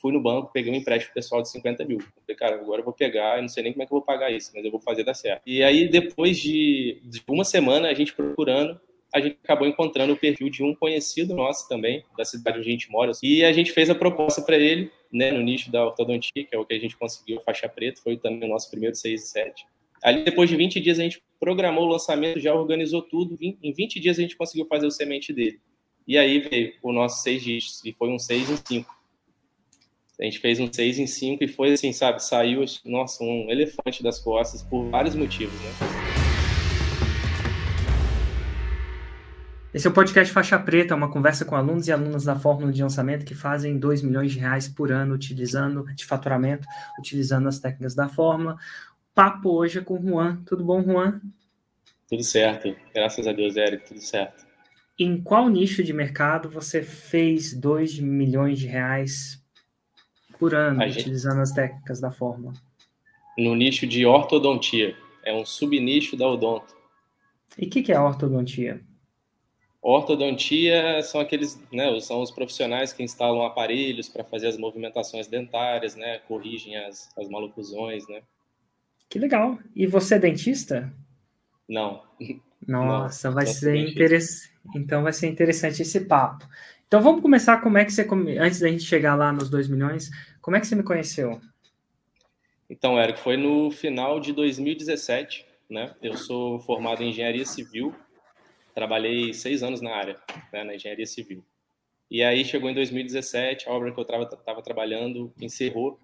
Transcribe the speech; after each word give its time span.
fui 0.00 0.12
no 0.12 0.20
banco, 0.20 0.50
peguei 0.52 0.72
um 0.72 0.76
empréstimo 0.76 1.12
pessoal 1.12 1.42
de 1.42 1.50
50 1.50 1.84
mil. 1.84 1.98
Falei, 2.00 2.36
cara, 2.36 2.54
agora 2.54 2.80
eu 2.80 2.84
vou 2.84 2.94
pegar, 2.94 3.36
eu 3.36 3.42
não 3.42 3.48
sei 3.48 3.62
nem 3.62 3.72
como 3.72 3.82
é 3.82 3.86
que 3.86 3.92
eu 3.92 3.98
vou 3.98 4.04
pagar 4.04 4.30
isso, 4.30 4.52
mas 4.54 4.64
eu 4.64 4.70
vou 4.70 4.80
fazer 4.80 5.04
dar 5.04 5.14
certo. 5.14 5.42
E 5.46 5.62
aí, 5.62 5.88
depois 5.88 6.38
de, 6.38 7.00
de 7.04 7.22
uma 7.28 7.44
semana, 7.44 7.88
a 7.88 7.94
gente 7.94 8.14
procurando, 8.14 8.80
a 9.12 9.20
gente 9.20 9.38
acabou 9.42 9.66
encontrando 9.66 10.12
o 10.12 10.16
perfil 10.16 10.48
de 10.50 10.62
um 10.62 10.74
conhecido 10.74 11.34
nosso 11.34 11.68
também, 11.68 12.04
da 12.16 12.24
cidade 12.24 12.58
onde 12.58 12.68
a 12.68 12.72
gente 12.72 12.90
mora. 12.90 13.12
E 13.22 13.44
a 13.44 13.52
gente 13.52 13.72
fez 13.72 13.90
a 13.90 13.94
proposta 13.94 14.42
para 14.42 14.56
ele, 14.56 14.90
né, 15.12 15.32
no 15.32 15.40
nicho 15.40 15.70
da 15.72 15.84
ortodontia, 15.84 16.44
que 16.44 16.54
é 16.54 16.58
o 16.58 16.64
que 16.64 16.74
a 16.74 16.78
gente 16.78 16.96
conseguiu, 16.96 17.40
faixa 17.40 17.68
preta, 17.68 18.00
foi 18.02 18.16
também 18.16 18.48
o 18.48 18.52
nosso 18.52 18.70
primeiro 18.70 18.94
6 18.94 19.22
e 19.22 19.26
7. 19.26 19.66
Ali, 20.02 20.22
depois 20.22 20.48
de 20.48 20.56
20 20.56 20.80
dias, 20.80 20.98
a 20.98 21.02
gente 21.02 21.20
programou 21.40 21.84
o 21.84 21.88
lançamento, 21.88 22.38
já 22.38 22.54
organizou 22.54 23.02
tudo. 23.02 23.36
Em 23.40 23.72
20 23.72 23.98
dias, 23.98 24.18
a 24.18 24.22
gente 24.22 24.36
conseguiu 24.36 24.66
fazer 24.66 24.86
o 24.86 24.90
semente 24.90 25.32
dele. 25.32 25.58
E 26.06 26.16
aí 26.16 26.38
veio 26.38 26.72
o 26.82 26.92
nosso 26.92 27.22
6 27.22 27.42
dígitos, 27.42 27.84
e 27.84 27.92
foi 27.92 28.08
um 28.08 28.18
6 28.18 28.50
em 28.50 28.56
5. 28.56 28.97
A 30.20 30.24
gente 30.24 30.40
fez 30.40 30.58
um 30.58 30.68
6 30.70 30.98
em 30.98 31.06
5 31.06 31.44
e 31.44 31.46
foi 31.46 31.72
assim, 31.72 31.92
sabe? 31.92 32.20
Saiu, 32.20 32.64
nossa, 32.84 33.22
um 33.22 33.48
elefante 33.48 34.02
das 34.02 34.18
costas 34.18 34.64
por 34.64 34.90
vários 34.90 35.14
motivos, 35.14 35.54
né? 35.60 35.70
Esse 39.72 39.86
é 39.86 39.90
o 39.90 39.92
podcast 39.92 40.32
Faixa 40.32 40.58
Preta, 40.58 40.96
uma 40.96 41.08
conversa 41.08 41.44
com 41.44 41.54
alunos 41.54 41.86
e 41.86 41.92
alunas 41.92 42.24
da 42.24 42.34
fórmula 42.34 42.72
de 42.72 42.82
lançamento 42.82 43.24
que 43.24 43.32
fazem 43.32 43.78
2 43.78 44.02
milhões 44.02 44.32
de 44.32 44.40
reais 44.40 44.66
por 44.66 44.90
ano 44.90 45.14
utilizando 45.14 45.84
de 45.94 46.04
faturamento, 46.04 46.66
utilizando 46.98 47.46
as 47.46 47.60
técnicas 47.60 47.94
da 47.94 48.08
fórmula. 48.08 48.56
Papo 49.14 49.50
hoje 49.50 49.78
é 49.78 49.82
com 49.82 50.00
o 50.00 50.02
Juan. 50.02 50.42
Tudo 50.44 50.64
bom, 50.64 50.82
Juan? 50.82 51.20
Tudo 52.08 52.24
certo. 52.24 52.74
Graças 52.92 53.24
a 53.24 53.32
Deus, 53.32 53.56
Eric, 53.56 53.86
tudo 53.86 54.00
certo. 54.00 54.44
Em 54.98 55.22
qual 55.22 55.48
nicho 55.48 55.84
de 55.84 55.92
mercado 55.92 56.50
você 56.50 56.82
fez 56.82 57.54
2 57.54 58.00
milhões 58.00 58.58
de 58.58 58.66
reais 58.66 59.40
por 60.38 60.54
ano, 60.54 60.82
gente... 60.82 61.00
utilizando 61.00 61.40
as 61.40 61.52
técnicas 61.52 62.00
da 62.00 62.10
fórmula? 62.10 62.52
No 63.36 63.54
nicho 63.54 63.86
de 63.86 64.04
ortodontia. 64.06 64.96
É 65.24 65.32
um 65.34 65.44
subnicho 65.44 66.16
da 66.16 66.26
odonto. 66.28 66.76
E 67.56 67.66
o 67.66 67.70
que, 67.70 67.82
que 67.82 67.92
é 67.92 68.00
ortodontia? 68.00 68.80
Ortodontia 69.80 71.02
são 71.02 71.20
aqueles, 71.20 71.60
né, 71.72 71.98
são 72.00 72.20
os 72.20 72.30
profissionais 72.30 72.92
que 72.92 73.02
instalam 73.02 73.42
aparelhos 73.42 74.08
para 74.08 74.24
fazer 74.24 74.48
as 74.48 74.56
movimentações 74.56 75.28
dentárias, 75.28 75.94
né, 75.94 76.18
corrigem 76.26 76.76
as, 76.76 77.10
as 77.16 77.28
maloclusões, 77.28 78.06
né. 78.08 78.22
Que 79.08 79.18
legal. 79.18 79.58
E 79.74 79.86
você 79.86 80.16
é 80.16 80.18
dentista? 80.18 80.92
Não. 81.68 82.02
Nossa, 82.66 83.28
Não, 83.28 83.34
vai 83.34 83.46
ser 83.46 83.76
interessante. 83.76 84.52
Então 84.74 85.02
vai 85.02 85.12
ser 85.12 85.28
interessante 85.28 85.80
esse 85.80 86.00
papo. 86.00 86.46
Então 86.88 87.02
vamos 87.02 87.20
começar 87.20 87.60
como 87.60 87.76
é 87.76 87.84
que 87.84 87.92
você 87.92 88.08
antes 88.40 88.60
da 88.60 88.68
gente 88.68 88.82
chegar 88.82 89.14
lá 89.14 89.30
nos 89.30 89.50
2 89.50 89.68
milhões, 89.68 90.10
como 90.40 90.56
é 90.56 90.60
que 90.60 90.66
você 90.66 90.74
me 90.74 90.82
conheceu? 90.82 91.38
Então, 92.68 92.98
Érico, 92.98 93.18
foi 93.18 93.36
no 93.36 93.70
final 93.70 94.18
de 94.18 94.32
2017, 94.32 95.44
né? 95.68 95.94
Eu 96.02 96.16
sou 96.16 96.58
formado 96.60 97.02
em 97.02 97.10
engenharia 97.10 97.44
civil, 97.44 97.94
trabalhei 98.74 99.34
seis 99.34 99.62
anos 99.62 99.82
na 99.82 99.94
área, 99.94 100.18
né, 100.50 100.64
na 100.64 100.74
engenharia 100.74 101.06
civil. 101.06 101.44
E 102.10 102.22
aí 102.22 102.42
chegou 102.42 102.70
em 102.70 102.74
2017, 102.74 103.68
a 103.68 103.72
obra 103.72 103.92
que 103.92 104.00
eu 104.00 104.02
estava 104.02 104.62
trabalhando 104.62 105.30
encerrou 105.38 106.00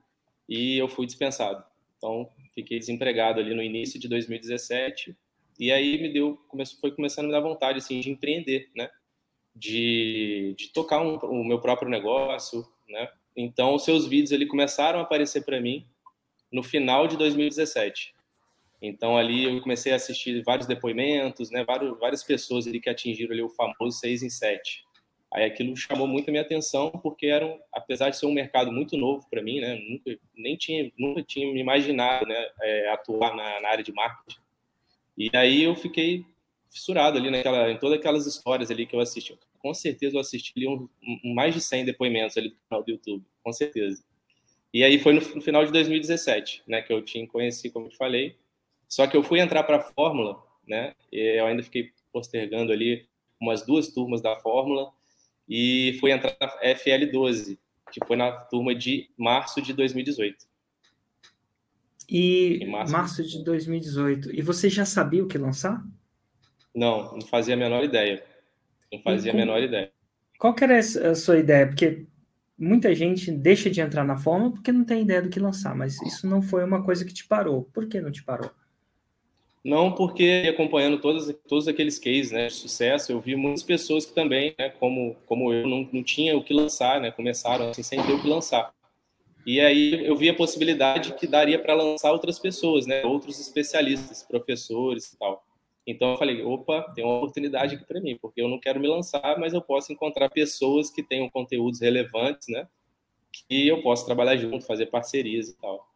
e 0.47 0.77
eu 0.77 0.87
fui 0.87 1.07
dispensado. 1.07 1.65
Então, 1.97 2.29
fiquei 2.55 2.79
desempregado 2.79 3.41
ali 3.41 3.55
no 3.55 3.63
início 3.63 3.99
de 3.99 4.07
2017 4.07 5.17
e 5.59 5.73
aí 5.73 6.01
me 6.01 6.13
deu, 6.13 6.37
começou, 6.47 6.79
foi 6.79 6.91
começando 6.91 7.25
a 7.25 7.29
me 7.29 7.33
dar 7.33 7.41
vontade 7.41 7.79
assim 7.79 8.01
de 8.01 8.11
empreender, 8.11 8.69
né? 8.77 8.91
De, 9.55 10.55
de 10.59 10.73
tocar 10.73 11.01
um, 11.01 11.17
o 11.17 11.45
meu 11.45 11.61
próprio 11.61 11.89
negócio, 11.89 12.67
né? 12.89 13.09
Então, 13.37 13.75
os 13.75 13.85
seus 13.85 14.07
vídeos 14.07 14.33
ali 14.33 14.47
começaram 14.47 14.99
a 14.99 15.03
aparecer 15.03 15.45
para 15.45 15.61
mim 15.61 15.87
no 16.53 16.63
final 16.63 17.07
de 17.07 17.17
2017. 17.17 18.15
Então, 18.81 19.17
ali 19.17 19.45
eu 19.45 19.61
comecei 19.61 19.93
a 19.93 19.97
assistir 19.97 20.43
vários 20.43 20.67
depoimentos, 20.67 21.51
né? 21.51 21.65
Várias 21.65 22.23
pessoas 22.23 22.67
ali 22.67 22.81
que 22.81 22.91
atingiram 22.91 23.33
ali 23.33 23.43
o 23.43 23.49
famoso 23.49 23.99
6 23.99 24.23
em 24.23 24.31
7. 24.31 24.85
Aí 25.33 25.45
aquilo 25.45 25.77
chamou 25.77 26.07
muito 26.07 26.29
a 26.29 26.31
minha 26.31 26.43
atenção, 26.43 26.91
porque 26.91 27.27
era, 27.27 27.59
apesar 27.73 28.11
de 28.11 28.17
ser 28.17 28.27
um 28.27 28.33
mercado 28.33 28.71
muito 28.71 28.97
novo 28.97 29.27
para 29.29 29.43
mim, 29.43 29.59
né? 29.61 29.75
Nunca, 29.75 30.17
nem 30.37 30.57
tinha, 30.57 30.93
nunca 30.97 31.23
tinha 31.25 31.53
me 31.53 31.59
imaginado, 31.59 32.27
né? 32.27 32.47
É, 32.63 32.91
atuar 32.91 33.35
na, 33.35 33.61
na 33.61 33.69
área 33.69 33.83
de 33.83 33.93
marketing. 33.93 34.39
E 35.19 35.31
aí 35.35 35.63
eu 35.63 35.75
fiquei 35.75 36.25
fissurado 36.75 37.17
ali 37.17 37.31
naquela, 37.31 37.71
em 37.71 37.79
todas 37.79 37.99
aquelas 37.99 38.27
histórias 38.27 38.69
ali 38.69 38.85
que 38.85 38.97
eu 38.97 39.01
assisti. 39.01 39.39
Com 39.61 39.73
certeza 39.73 40.17
eu 40.17 40.21
assisti 40.21 40.53
ali 40.57 40.67
um, 40.67 40.89
um, 41.25 41.33
mais 41.33 41.55
de 41.55 41.61
100 41.61 41.85
depoimentos 41.85 42.37
ali 42.37 42.51
do 42.51 42.57
canal 42.69 42.85
do 42.85 42.91
YouTube, 42.91 43.25
com 43.45 43.53
certeza. 43.53 44.03
E 44.73 44.83
aí 44.83 44.99
foi 44.99 45.13
no, 45.13 45.21
no 45.21 45.41
final 45.41 45.65
de 45.65 45.71
2017, 45.71 46.65
né, 46.67 46.83
que 46.83 46.93
eu 46.93 47.01
tinha 47.01 47.25
conhecido, 47.29 47.73
como 47.73 47.87
eu 47.87 47.91
te 47.91 47.97
falei. 47.97 48.37
Só 48.89 49.07
que 49.07 49.17
eu 49.17 49.23
fui 49.23 49.39
entrar 49.39 49.63
para 49.63 49.77
a 49.77 49.81
Fórmula, 49.81 50.43
né, 50.67 50.95
eu 51.13 51.47
ainda 51.47 51.63
fiquei 51.63 51.93
postergando 52.13 52.73
ali 52.73 53.07
umas 53.41 53.65
duas 53.65 53.89
turmas 53.89 54.21
da 54.21 54.35
Fórmula 54.37 54.91
e 55.49 55.97
fui 56.01 56.11
entrar 56.11 56.37
na 56.41 56.49
FL12, 56.75 57.57
que 57.93 58.05
foi 58.05 58.17
na 58.17 58.33
turma 58.33 58.75
de 58.75 59.09
março 59.17 59.63
de 59.63 59.73
2018. 59.73 60.45
E 62.09 62.67
março, 62.67 62.93
março 62.93 63.23
de 63.23 63.45
2018. 63.45 64.35
E 64.35 64.43
você 64.43 64.69
já 64.69 64.85
sabia 64.85 65.23
o 65.23 65.29
que 65.29 65.39
lançar? 65.39 65.83
Não, 66.75 67.13
não 67.13 67.21
fazia 67.23 67.55
a 67.55 67.57
menor 67.57 67.85
ideia. 67.85 68.25
Não 68.93 69.01
fazia 69.01 69.33
a 69.33 69.35
menor 69.35 69.63
ideia. 69.63 69.91
Qual 70.39 70.55
que 70.55 70.65
era 70.65 70.79
a 70.79 71.15
sua 71.15 71.39
ideia? 71.39 71.67
Porque 71.67 72.07
muita 72.59 72.95
gente 72.95 73.31
deixa 73.31 73.71
de 73.71 73.81
entrar 73.81 74.05
na 74.05 74.17
forma 74.17 74.53
porque 74.53 74.73
não 74.73 74.85
tem 74.85 75.03
ideia 75.03 75.23
do 75.23 75.29
que 75.29 75.41
lançar, 75.41 75.75
mas 75.75 76.01
isso 76.03 76.27
não 76.27 76.43
foi 76.43 76.65
uma 76.65 76.83
coisa 76.83 77.05
que 77.05 77.15
te 77.15 77.27
parou. 77.27 77.65
Por 77.73 77.87
que 77.89 78.01
não 78.01 78.11
te 78.11 78.25
parou? 78.25 78.51
Não, 79.65 79.93
porque 79.93 80.47
acompanhando 80.53 81.01
todos, 81.01 81.35
todos 81.49 81.67
aqueles 81.67 81.99
cases 81.99 82.31
né, 82.31 82.49
de 82.49 82.53
sucesso, 82.53 83.11
eu 83.11 83.21
vi 83.21 83.35
muitas 83.35 83.63
pessoas 83.63 84.05
que 84.05 84.13
também, 84.13 84.55
né, 84.59 84.69
como, 84.69 85.17
como 85.25 85.55
eu, 85.55 85.67
não, 85.67 85.89
não 85.91 86.03
tinha 86.03 86.37
o 86.37 86.45
que 86.45 86.53
lançar, 86.53 87.01
né, 87.01 87.11
começaram 87.11 87.71
assim, 87.71 87.83
sem 87.83 88.03
ter 88.03 88.13
o 88.13 88.21
que 88.21 88.29
lançar. 88.29 88.75
E 89.47 89.61
aí 89.61 90.07
eu 90.07 90.17
vi 90.17 90.29
a 90.29 90.35
possibilidade 90.35 91.13
que 91.15 91.27
daria 91.27 91.59
para 91.59 91.75
lançar 91.75 92.13
outras 92.13 92.39
pessoas, 92.39 92.87
né? 92.87 93.05
Outros 93.05 93.39
especialistas, 93.39 94.23
professores 94.23 95.13
e 95.13 95.19
tal. 95.19 95.45
Então 95.87 96.13
eu 96.13 96.17
falei, 96.17 96.43
opa, 96.43 96.83
tem 96.95 97.05
uma 97.05 97.17
oportunidade 97.17 97.75
aqui 97.75 97.85
para 97.85 98.01
mim, 98.01 98.17
porque 98.21 98.41
eu 98.41 98.49
não 98.49 98.59
quero 98.59 98.81
me 98.81 98.89
lançar, 98.89 99.39
mas 99.39 99.53
eu 99.53 99.61
posso 99.61 99.93
encontrar 99.93 100.31
pessoas 100.31 100.91
que 100.91 101.03
tenham 101.03 101.29
conteúdos 101.29 101.81
relevantes, 101.81 102.49
né? 102.49 102.67
Que 103.49 103.69
eu 103.69 103.83
posso 103.83 104.07
trabalhar 104.07 104.37
junto, 104.37 104.65
fazer 104.65 104.87
parcerias 104.87 105.49
e 105.49 105.57
tal. 105.57 105.87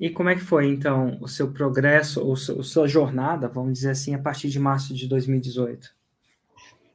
E 0.00 0.10
como 0.10 0.28
é 0.28 0.34
que 0.34 0.40
foi, 0.40 0.66
então, 0.66 1.16
o 1.20 1.28
seu 1.28 1.52
progresso, 1.52 2.26
ou 2.26 2.32
a 2.32 2.36
sua 2.36 2.88
jornada, 2.88 3.48
vamos 3.48 3.74
dizer 3.74 3.90
assim, 3.90 4.14
a 4.14 4.18
partir 4.18 4.48
de 4.48 4.58
março 4.58 4.92
de 4.92 5.06
2018? 5.06 5.94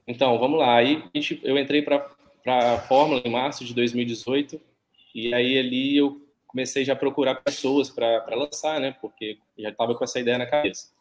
Então, 0.06 0.38
vamos 0.38 0.59
lá. 0.59 0.75
Aí 0.75 1.03
eu 1.41 1.57
entrei 1.57 1.81
para 1.81 2.06
a 2.46 2.80
Fórmula 2.80 3.22
em 3.24 3.31
março 3.31 3.63
de 3.63 3.74
2018 3.74 4.59
e 5.16 5.34
aí 5.34 5.57
ali 5.57 5.97
eu 5.97 6.22
comecei 6.46 6.84
já 6.84 6.94
a 6.94 6.97
procurar 6.97 7.36
pessoas 7.36 7.90
para 7.90 8.36
lançar, 8.36 8.80
né? 8.80 8.96
Porque 9.02 9.38
já 9.57 9.69
estava 9.69 9.96
com 9.96 10.03
essa 10.03 10.19
ideia 10.19 10.38
na 10.38 10.46
cabeça. 10.46 10.97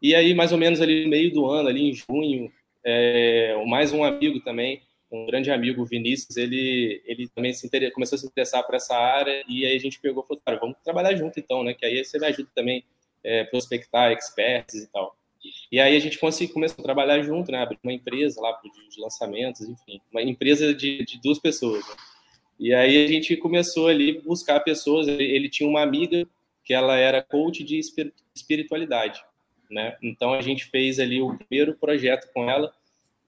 E 0.00 0.14
aí, 0.14 0.34
mais 0.34 0.52
ou 0.52 0.58
menos 0.58 0.80
ali 0.80 1.04
no 1.04 1.10
meio 1.10 1.32
do 1.32 1.46
ano, 1.46 1.68
ali 1.68 1.90
em 1.90 1.92
junho, 1.92 2.52
é, 2.84 3.54
mais 3.66 3.92
um 3.92 4.04
amigo 4.04 4.40
também, 4.40 4.82
um 5.10 5.26
grande 5.26 5.50
amigo, 5.50 5.84
Vinícius, 5.84 6.36
ele, 6.36 7.02
ele 7.04 7.28
também 7.28 7.52
se 7.52 7.66
inter... 7.66 7.90
começou 7.92 8.16
a 8.16 8.18
se 8.18 8.26
interessar 8.26 8.62
por 8.64 8.74
essa 8.74 8.94
área 8.94 9.42
e 9.48 9.64
aí 9.64 9.74
a 9.74 9.80
gente 9.80 9.98
pegou 9.98 10.22
e 10.22 10.26
falou, 10.26 10.42
cara, 10.44 10.58
vamos 10.58 10.76
trabalhar 10.84 11.14
junto 11.16 11.40
então, 11.40 11.64
né? 11.64 11.74
Que 11.74 11.86
aí 11.86 12.04
você 12.04 12.18
me 12.18 12.26
ajuda 12.26 12.48
também 12.54 12.84
é, 13.24 13.44
prospectar 13.44 14.12
experts 14.12 14.74
e 14.74 14.86
tal. 14.92 15.16
E 15.72 15.80
aí 15.80 15.96
a 15.96 16.00
gente 16.00 16.18
conseguiu, 16.18 16.54
começou 16.54 16.82
a 16.82 16.84
trabalhar 16.84 17.22
junto, 17.22 17.50
né? 17.50 17.58
Abrir 17.58 17.78
uma 17.82 17.92
empresa 17.92 18.40
lá 18.40 18.58
de 18.90 19.00
lançamentos, 19.00 19.62
enfim, 19.62 20.00
uma 20.12 20.22
empresa 20.22 20.74
de, 20.74 21.04
de 21.04 21.20
duas 21.20 21.38
pessoas. 21.38 21.86
Né? 21.86 21.94
E 22.60 22.74
aí 22.74 23.04
a 23.04 23.08
gente 23.08 23.36
começou 23.36 23.88
ali 23.88 24.20
buscar 24.20 24.60
pessoas. 24.60 25.08
Ele 25.08 25.48
tinha 25.48 25.68
uma 25.68 25.82
amiga 25.82 26.26
que 26.64 26.74
ela 26.74 26.96
era 26.96 27.22
coach 27.22 27.64
de 27.64 27.80
espiritualidade, 28.34 29.22
né? 29.70 29.96
Então 30.02 30.32
a 30.32 30.40
gente 30.40 30.64
fez 30.64 30.98
ali 30.98 31.20
o 31.20 31.36
primeiro 31.36 31.74
projeto 31.74 32.30
com 32.32 32.48
ela, 32.48 32.72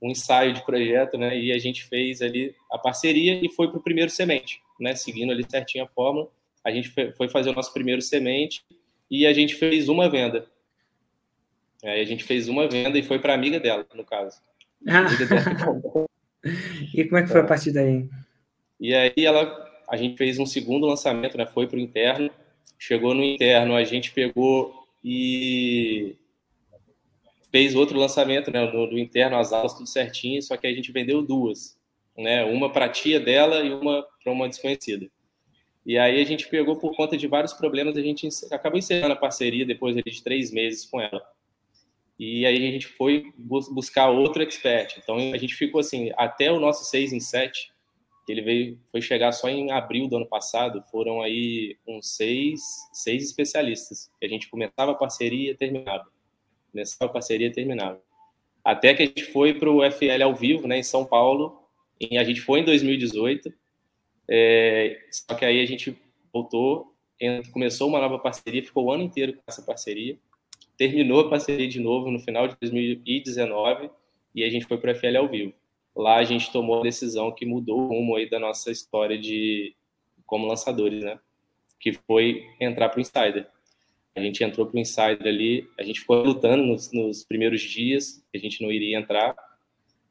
um 0.00 0.10
ensaio 0.10 0.54
de 0.54 0.64
projeto, 0.64 1.18
né? 1.18 1.38
E 1.38 1.52
a 1.52 1.58
gente 1.58 1.84
fez 1.84 2.22
ali 2.22 2.54
a 2.70 2.78
parceria 2.78 3.38
e 3.44 3.48
foi 3.50 3.68
para 3.68 3.78
o 3.78 3.82
primeiro 3.82 4.10
semente, 4.10 4.60
né? 4.78 4.94
Seguindo 4.94 5.32
ali 5.32 5.44
certinho 5.48 5.84
a 5.84 5.88
fórmula, 5.88 6.28
a 6.64 6.70
gente 6.70 6.90
foi 7.16 7.28
fazer 7.28 7.50
o 7.50 7.54
nosso 7.54 7.72
primeiro 7.72 8.00
semente 8.00 8.64
e 9.10 9.26
a 9.26 9.32
gente 9.32 9.54
fez 9.54 9.88
uma 9.88 10.08
venda. 10.08 10.46
Aí 11.82 12.00
a 12.00 12.04
gente 12.04 12.24
fez 12.24 12.48
uma 12.48 12.68
venda 12.68 12.98
e 12.98 13.02
foi 13.02 13.18
para 13.18 13.34
amiga 13.34 13.58
dela, 13.58 13.86
no 13.94 14.04
caso. 14.04 14.38
Ah. 14.86 15.02
Dela. 15.02 16.06
e 16.94 17.04
como 17.04 17.18
é 17.18 17.22
que 17.22 17.28
foi 17.28 17.40
a 17.40 17.46
partir 17.46 17.72
daí? 17.72 18.08
E 18.78 18.94
aí 18.94 19.12
ela, 19.18 19.68
a 19.88 19.96
gente 19.96 20.16
fez 20.16 20.38
um 20.38 20.46
segundo 20.46 20.86
lançamento, 20.86 21.36
né? 21.36 21.46
Foi 21.46 21.66
para 21.66 21.76
o 21.76 21.80
interno. 21.80 22.30
Chegou 22.78 23.14
no 23.14 23.22
interno, 23.22 23.76
a 23.76 23.84
gente 23.84 24.10
pegou 24.10 24.86
e 25.04 26.16
fez 27.50 27.74
outro 27.74 27.98
lançamento, 27.98 28.50
né? 28.50 28.70
No, 28.70 28.86
no 28.86 28.98
interno, 28.98 29.36
as 29.36 29.52
aulas 29.52 29.74
tudo 29.74 29.88
certinho, 29.88 30.42
só 30.42 30.56
que 30.56 30.66
a 30.66 30.72
gente 30.72 30.92
vendeu 30.92 31.22
duas, 31.22 31.78
né? 32.16 32.44
Uma 32.44 32.72
para 32.72 32.86
a 32.86 32.88
tia 32.88 33.20
dela 33.20 33.62
e 33.62 33.72
uma 33.72 34.06
uma 34.26 34.48
desconhecida. 34.48 35.10
E 35.84 35.98
aí 35.98 36.20
a 36.20 36.24
gente 36.24 36.48
pegou 36.48 36.76
por 36.76 36.94
conta 36.94 37.16
de 37.16 37.26
vários 37.26 37.52
problemas, 37.52 37.96
a 37.96 38.02
gente 38.02 38.28
acabou 38.50 38.78
encerrando 38.78 39.14
a 39.14 39.16
parceria 39.16 39.64
depois 39.64 39.96
de 39.96 40.22
três 40.22 40.50
meses 40.50 40.84
com 40.84 41.00
ela. 41.00 41.22
E 42.18 42.44
aí 42.44 42.68
a 42.68 42.70
gente 42.70 42.86
foi 42.86 43.32
buscar 43.70 44.10
outro 44.10 44.42
expert. 44.42 44.98
Então 45.02 45.16
a 45.32 45.38
gente 45.38 45.54
ficou 45.54 45.80
assim, 45.80 46.12
até 46.16 46.52
o 46.52 46.60
nosso 46.60 46.84
6 46.84 47.14
em 47.14 47.20
7, 47.20 47.72
ele 48.28 48.42
veio, 48.42 48.80
foi 48.90 49.00
chegar 49.00 49.32
só 49.32 49.48
em 49.48 49.72
abril 49.72 50.06
do 50.06 50.16
ano 50.16 50.26
passado, 50.26 50.82
foram 50.90 51.20
aí 51.20 51.76
uns 51.86 52.14
seis, 52.14 52.60
seis 52.92 53.24
especialistas. 53.24 54.10
A 54.22 54.26
gente 54.26 54.48
começava 54.48 54.92
a 54.92 54.94
parceria 54.94 55.50
e 55.50 55.56
terminava. 55.56 56.06
Começava 56.70 57.10
a 57.10 57.12
parceria 57.12 57.52
terminava. 57.52 58.00
Até 58.64 58.94
que 58.94 59.02
a 59.02 59.06
gente 59.06 59.24
foi 59.24 59.54
para 59.54 59.70
o 59.70 59.82
FL 59.90 60.22
ao 60.22 60.34
vivo, 60.34 60.66
né, 60.66 60.78
em 60.78 60.82
São 60.82 61.04
Paulo. 61.04 61.60
E 62.00 62.16
a 62.16 62.24
gente 62.24 62.40
foi 62.40 62.60
em 62.60 62.64
2018. 62.64 63.52
É, 64.28 65.00
só 65.10 65.34
que 65.34 65.44
aí 65.44 65.60
a 65.60 65.66
gente 65.66 65.96
voltou, 66.32 66.94
começou 67.52 67.88
uma 67.88 68.00
nova 68.00 68.18
parceria, 68.18 68.62
ficou 68.62 68.84
o 68.84 68.92
ano 68.92 69.02
inteiro 69.02 69.34
com 69.34 69.42
essa 69.46 69.62
parceria. 69.62 70.18
Terminou 70.76 71.20
a 71.20 71.30
parceria 71.30 71.68
de 71.68 71.80
novo 71.80 72.10
no 72.10 72.18
final 72.18 72.48
de 72.48 72.56
2019 72.60 73.90
e 74.34 74.44
a 74.44 74.50
gente 74.50 74.66
foi 74.66 74.78
para 74.78 74.92
o 74.92 74.94
FL 74.94 75.16
ao 75.16 75.28
vivo 75.28 75.52
lá 75.94 76.16
a 76.16 76.24
gente 76.24 76.50
tomou 76.52 76.80
a 76.80 76.82
decisão 76.82 77.32
que 77.32 77.46
mudou 77.46 77.80
o 77.80 77.86
rumo 77.88 78.16
aí 78.16 78.28
da 78.28 78.38
nossa 78.38 78.70
história 78.70 79.18
de 79.18 79.74
como 80.26 80.46
lançadores, 80.46 81.02
né? 81.02 81.18
Que 81.78 81.92
foi 81.92 82.46
entrar 82.60 82.88
para 82.88 82.98
o 82.98 83.00
Insider. 83.00 83.48
A 84.16 84.20
gente 84.20 84.42
entrou 84.42 84.66
para 84.66 84.76
o 84.76 84.80
Insider 84.80 85.26
ali, 85.26 85.68
a 85.78 85.82
gente 85.82 86.00
ficou 86.00 86.22
lutando 86.22 86.64
nos, 86.64 86.90
nos, 86.92 87.24
primeiros 87.24 87.60
dias, 87.60 88.22
que 88.30 88.38
a 88.38 88.40
gente 88.40 88.62
não 88.62 88.70
iria 88.70 88.98
entrar, 88.98 89.34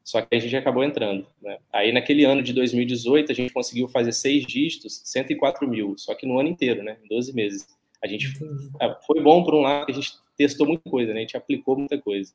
só 0.02 0.22
que 0.22 0.34
a 0.34 0.38
gente 0.38 0.56
acabou 0.56 0.82
entrando. 0.82 1.26
Né? 1.40 1.58
Aí 1.72 1.92
naquele 1.92 2.24
ano 2.24 2.42
de 2.42 2.52
2018, 2.52 3.30
a 3.30 3.34
gente 3.34 3.52
conseguiu 3.52 3.88
fazer 3.88 4.12
seis 4.12 4.46
dígitos, 4.46 5.02
104 5.04 5.68
mil, 5.68 5.94
só 5.98 6.14
que 6.14 6.26
no 6.26 6.38
ano 6.38 6.48
inteiro, 6.48 6.82
né? 6.82 6.96
Em 7.04 7.08
12 7.08 7.34
meses. 7.34 7.66
A 8.02 8.06
gente 8.06 8.32
é, 8.80 8.96
foi 9.06 9.20
bom 9.20 9.44
por 9.44 9.54
um 9.54 9.60
lado, 9.60 9.90
a 9.90 9.92
gente 9.92 10.12
testou 10.36 10.66
muita 10.66 10.88
coisa, 10.88 11.12
né? 11.12 11.18
A 11.18 11.22
gente 11.22 11.36
aplicou 11.36 11.76
muita 11.76 11.98
coisa. 11.98 12.32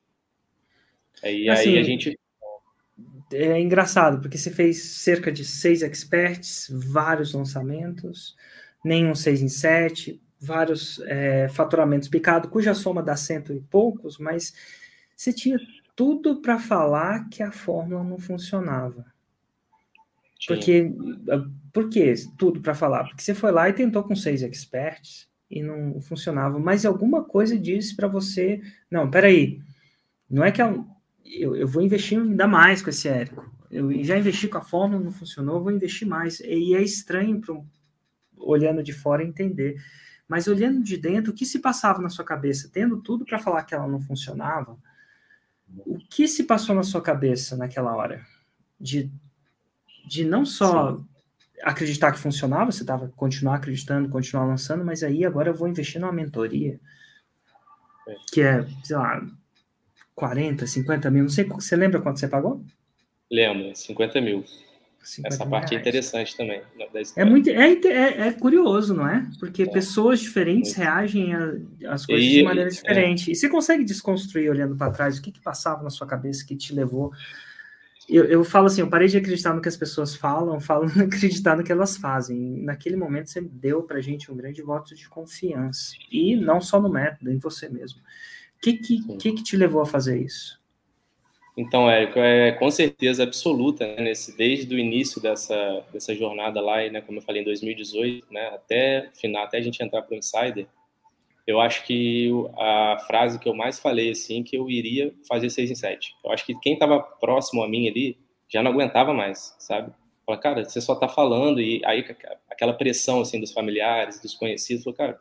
Aí, 1.22 1.48
assim, 1.48 1.70
aí 1.70 1.78
a 1.78 1.82
gente 1.82 2.16
é 3.32 3.60
engraçado, 3.60 4.20
porque 4.20 4.38
você 4.38 4.50
fez 4.50 4.82
cerca 5.02 5.32
de 5.32 5.44
seis 5.44 5.82
experts, 5.82 6.68
vários 6.70 7.34
lançamentos, 7.34 8.36
nenhum 8.84 9.14
seis 9.14 9.42
em 9.42 9.48
sete, 9.48 10.20
vários 10.40 11.00
é, 11.06 11.48
faturamentos 11.48 12.08
picados, 12.08 12.50
cuja 12.50 12.74
soma 12.74 13.02
dá 13.02 13.16
cento 13.16 13.52
e 13.52 13.60
poucos, 13.60 14.18
mas 14.18 14.54
você 15.16 15.32
tinha 15.32 15.58
tudo 15.94 16.42
para 16.42 16.58
falar 16.58 17.28
que 17.28 17.42
a 17.42 17.50
fórmula 17.50 18.04
não 18.04 18.18
funcionava. 18.18 19.06
Porque, 20.46 20.92
por 21.72 21.88
que 21.88 22.12
tudo 22.38 22.60
para 22.60 22.74
falar? 22.74 23.04
Porque 23.04 23.22
você 23.22 23.34
foi 23.34 23.50
lá 23.50 23.68
e 23.68 23.72
tentou 23.72 24.02
com 24.04 24.14
seis 24.14 24.42
experts 24.42 25.28
e 25.50 25.62
não 25.62 26.00
funcionava, 26.00 26.58
mas 26.58 26.84
alguma 26.84 27.24
coisa 27.24 27.58
disse 27.58 27.96
para 27.96 28.06
você, 28.06 28.60
não, 28.90 29.10
peraí, 29.10 29.60
não 30.28 30.44
é 30.44 30.52
que 30.52 30.60
a, 30.60 30.74
eu, 31.24 31.56
eu 31.56 31.66
vou 31.66 31.82
investir 31.82 32.20
ainda 32.20 32.46
mais 32.46 32.82
com 32.82 32.90
esse 32.90 33.08
Érico. 33.08 33.50
Eu 33.70 33.90
já 34.04 34.16
investi 34.16 34.46
com 34.46 34.58
a 34.58 34.62
fórmula, 34.62 35.02
não 35.02 35.10
funcionou, 35.10 35.62
vou 35.62 35.72
investir 35.72 36.06
mais. 36.06 36.40
E 36.40 36.74
é 36.74 36.82
estranho, 36.82 37.40
para 37.40 37.56
olhando 38.36 38.82
de 38.82 38.92
fora, 38.92 39.24
entender. 39.24 39.76
Mas 40.28 40.48
olhando 40.48 40.82
de 40.82 40.96
dentro, 40.96 41.32
o 41.32 41.34
que 41.34 41.46
se 41.46 41.60
passava 41.60 42.02
na 42.02 42.08
sua 42.08 42.24
cabeça, 42.24 42.70
tendo 42.72 43.00
tudo 43.00 43.24
para 43.24 43.38
falar 43.38 43.62
que 43.64 43.74
ela 43.74 43.86
não 43.86 44.00
funcionava, 44.00 44.76
o 45.68 45.98
que 45.98 46.26
se 46.26 46.44
passou 46.44 46.74
na 46.74 46.82
sua 46.82 47.00
cabeça 47.00 47.56
naquela 47.56 47.94
hora? 47.94 48.24
De, 48.78 49.10
de 50.06 50.24
não 50.24 50.44
só 50.44 50.96
Sim. 50.96 51.04
acreditar 51.62 52.12
que 52.12 52.18
funcionava, 52.18 52.72
você 52.72 52.82
estava 52.82 53.08
continuar 53.16 53.56
acreditando, 53.56 54.08
continuar 54.08 54.46
lançando, 54.46 54.84
mas 54.84 55.02
aí 55.02 55.24
agora 55.24 55.50
eu 55.50 55.54
vou 55.54 55.68
investir 55.68 56.00
numa 56.00 56.12
mentoria, 56.12 56.80
é. 58.08 58.16
que 58.32 58.42
é, 58.42 58.66
sei 58.82 58.96
lá, 58.96 59.24
40, 60.14 60.66
50 60.66 61.10
mil, 61.10 61.22
não 61.22 61.30
sei, 61.30 61.44
você 61.44 61.76
lembra 61.76 62.00
quanto 62.00 62.18
você 62.18 62.26
pagou? 62.26 62.64
Lembro, 63.30 63.74
50 63.74 64.20
mil. 64.20 64.44
50 65.06 65.34
Essa 65.34 65.46
parte 65.46 65.66
é 65.66 65.78
reais. 65.78 65.86
é 65.86 65.88
interessante 65.88 66.36
também. 66.36 66.62
É 67.14 67.24
muito 67.24 67.48
é, 67.48 67.72
é, 67.72 68.28
é, 68.28 68.32
curioso, 68.32 68.92
não 68.92 69.06
é? 69.06 69.24
Porque 69.38 69.62
é. 69.62 69.66
pessoas 69.66 70.18
diferentes 70.18 70.74
reagem 70.74 71.32
às 71.86 72.04
coisas 72.04 72.26
e, 72.26 72.30
de 72.30 72.42
maneira 72.42 72.68
diferente. 72.68 73.30
É. 73.30 73.32
E 73.32 73.36
você 73.36 73.48
consegue 73.48 73.84
desconstruir 73.84 74.50
olhando 74.50 74.74
para 74.74 74.90
trás 74.90 75.16
o 75.16 75.22
que, 75.22 75.30
que 75.30 75.40
passava 75.40 75.82
na 75.84 75.90
sua 75.90 76.08
cabeça 76.08 76.44
que 76.44 76.56
te 76.56 76.74
levou. 76.74 77.12
Eu, 78.08 78.24
eu 78.24 78.44
falo 78.44 78.66
assim, 78.66 78.80
eu 78.80 78.88
parei 78.88 79.06
de 79.06 79.16
acreditar 79.16 79.54
no 79.54 79.60
que 79.60 79.68
as 79.68 79.76
pessoas 79.76 80.16
falam, 80.16 80.58
falo 80.60 80.86
em 80.86 81.02
acreditar 81.02 81.56
no 81.56 81.62
que 81.62 81.70
elas 81.70 81.96
fazem. 81.96 82.62
Naquele 82.64 82.96
momento 82.96 83.30
você 83.30 83.40
deu 83.40 83.84
para 83.84 84.00
gente 84.00 84.30
um 84.32 84.36
grande 84.36 84.60
voto 84.60 84.92
de 84.92 85.08
confiança. 85.08 85.92
E 86.10 86.34
não 86.34 86.60
só 86.60 86.80
no 86.80 86.90
método, 86.90 87.30
em 87.30 87.38
você 87.38 87.68
mesmo. 87.68 88.00
O 88.00 88.60
que, 88.60 88.72
que, 88.72 89.16
que, 89.18 89.32
que 89.34 89.42
te 89.44 89.56
levou 89.56 89.80
a 89.80 89.86
fazer 89.86 90.20
isso? 90.20 90.58
Então, 91.56 91.90
Érico, 91.90 92.18
é 92.18 92.52
com 92.52 92.70
certeza 92.70 93.22
absoluta, 93.22 93.86
né, 93.86 93.96
nesse, 94.02 94.36
desde 94.36 94.74
o 94.74 94.78
início 94.78 95.22
dessa, 95.22 95.82
dessa 95.90 96.14
jornada 96.14 96.60
lá, 96.60 96.86
né, 96.90 97.00
como 97.00 97.18
eu 97.18 97.22
falei, 97.22 97.40
em 97.40 97.44
2018, 97.46 98.26
né, 98.30 98.48
até 98.48 99.08
final, 99.14 99.44
até 99.44 99.56
a 99.56 99.62
gente 99.62 99.82
entrar 99.82 100.02
para 100.02 100.14
o 100.14 100.18
Insider, 100.18 100.66
eu 101.46 101.58
acho 101.60 101.84
que 101.86 102.28
a 102.58 102.98
frase 103.06 103.38
que 103.38 103.48
eu 103.48 103.54
mais 103.54 103.78
falei, 103.78 104.10
assim, 104.10 104.42
que 104.42 104.58
eu 104.58 104.68
iria 104.68 105.14
fazer 105.28 105.48
6 105.48 105.70
em 105.70 105.74
7. 105.76 106.14
Eu 106.24 106.32
acho 106.32 106.44
que 106.44 106.58
quem 106.60 106.74
estava 106.74 107.00
próximo 107.00 107.62
a 107.62 107.68
mim 107.68 107.88
ali 107.88 108.18
já 108.48 108.62
não 108.62 108.72
aguentava 108.72 109.14
mais, 109.14 109.54
sabe? 109.58 109.92
Fala, 110.26 110.38
cara, 110.38 110.64
você 110.64 110.80
só 110.80 110.94
está 110.94 111.08
falando, 111.08 111.60
e 111.60 111.80
aí 111.84 112.04
aquela 112.50 112.74
pressão, 112.74 113.20
assim, 113.20 113.40
dos 113.40 113.52
familiares, 113.52 114.20
dos 114.20 114.34
conhecidos, 114.34 114.82
falou, 114.82 114.96
cara, 114.96 115.20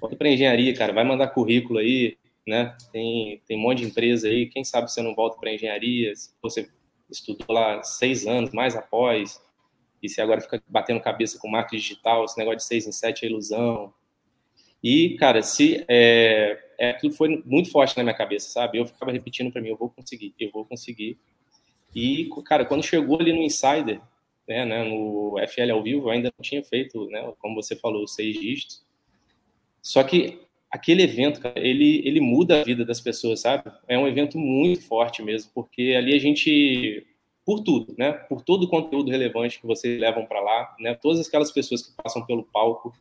volta 0.00 0.16
para 0.16 0.30
engenharia, 0.30 0.72
cara, 0.74 0.92
vai 0.92 1.04
mandar 1.04 1.28
currículo 1.28 1.80
aí, 1.80 2.16
né? 2.48 2.76
Tem, 2.90 3.40
tem 3.46 3.58
um 3.58 3.60
monte 3.60 3.78
de 3.78 3.84
empresa 3.84 4.26
aí, 4.26 4.46
quem 4.46 4.64
sabe 4.64 4.90
você 4.90 5.02
não 5.02 5.14
volta 5.14 5.38
para 5.38 5.52
engenharia, 5.52 6.12
você 6.42 6.68
estudou 7.10 7.54
lá 7.54 7.82
seis 7.82 8.26
anos, 8.26 8.52
mais 8.52 8.74
após, 8.74 9.40
e 10.02 10.08
você 10.08 10.20
agora 10.20 10.40
fica 10.40 10.62
batendo 10.66 11.00
cabeça 11.00 11.38
com 11.38 11.48
marketing 11.48 11.76
digital, 11.76 12.24
esse 12.24 12.38
negócio 12.38 12.58
de 12.58 12.64
seis 12.64 12.86
em 12.86 12.92
sete 12.92 13.24
é 13.24 13.28
ilusão. 13.28 13.92
E, 14.82 15.16
cara, 15.16 15.42
se 15.42 15.84
é, 15.88 16.58
é, 16.78 16.90
aquilo 16.90 17.12
foi 17.12 17.42
muito 17.44 17.70
forte 17.70 17.96
na 17.96 18.02
minha 18.02 18.14
cabeça, 18.14 18.48
sabe? 18.48 18.78
Eu 18.78 18.86
ficava 18.86 19.12
repetindo 19.12 19.52
para 19.52 19.60
mim, 19.60 19.68
eu 19.68 19.76
vou 19.76 19.90
conseguir, 19.90 20.34
eu 20.38 20.50
vou 20.50 20.64
conseguir. 20.64 21.18
E, 21.94 22.30
cara, 22.44 22.64
quando 22.64 22.84
chegou 22.84 23.20
ali 23.20 23.32
no 23.32 23.42
Insider, 23.42 24.00
né, 24.48 24.64
né, 24.64 24.84
no 24.84 25.36
FL 25.46 25.72
ao 25.72 25.82
vivo, 25.82 26.06
eu 26.06 26.10
ainda 26.10 26.32
não 26.36 26.42
tinha 26.42 26.62
feito, 26.62 27.06
né, 27.08 27.32
como 27.40 27.56
você 27.56 27.76
falou, 27.76 28.06
seis 28.06 28.38
dígitos. 28.38 28.86
Só 29.82 30.02
que 30.04 30.47
aquele 30.70 31.02
evento, 31.02 31.40
cara, 31.40 31.58
ele, 31.58 32.02
ele 32.04 32.20
muda 32.20 32.60
a 32.60 32.64
vida 32.64 32.84
das 32.84 33.00
pessoas, 33.00 33.40
sabe? 33.40 33.70
É 33.86 33.98
um 33.98 34.06
evento 34.06 34.38
muito 34.38 34.82
forte 34.82 35.22
mesmo, 35.22 35.50
porque 35.54 35.94
ali 35.96 36.14
a 36.14 36.18
gente, 36.18 37.06
por 37.44 37.60
tudo, 37.60 37.94
né? 37.96 38.12
Por 38.12 38.42
todo 38.42 38.64
o 38.64 38.68
conteúdo 38.68 39.10
relevante 39.10 39.60
que 39.60 39.66
vocês 39.66 39.98
levam 39.98 40.26
para 40.26 40.40
lá, 40.40 40.76
né? 40.78 40.94
Todas 40.94 41.26
aquelas 41.26 41.50
pessoas 41.50 41.82
que 41.82 42.02
passam 42.02 42.24
pelo 42.24 42.44
palco, 42.44 42.92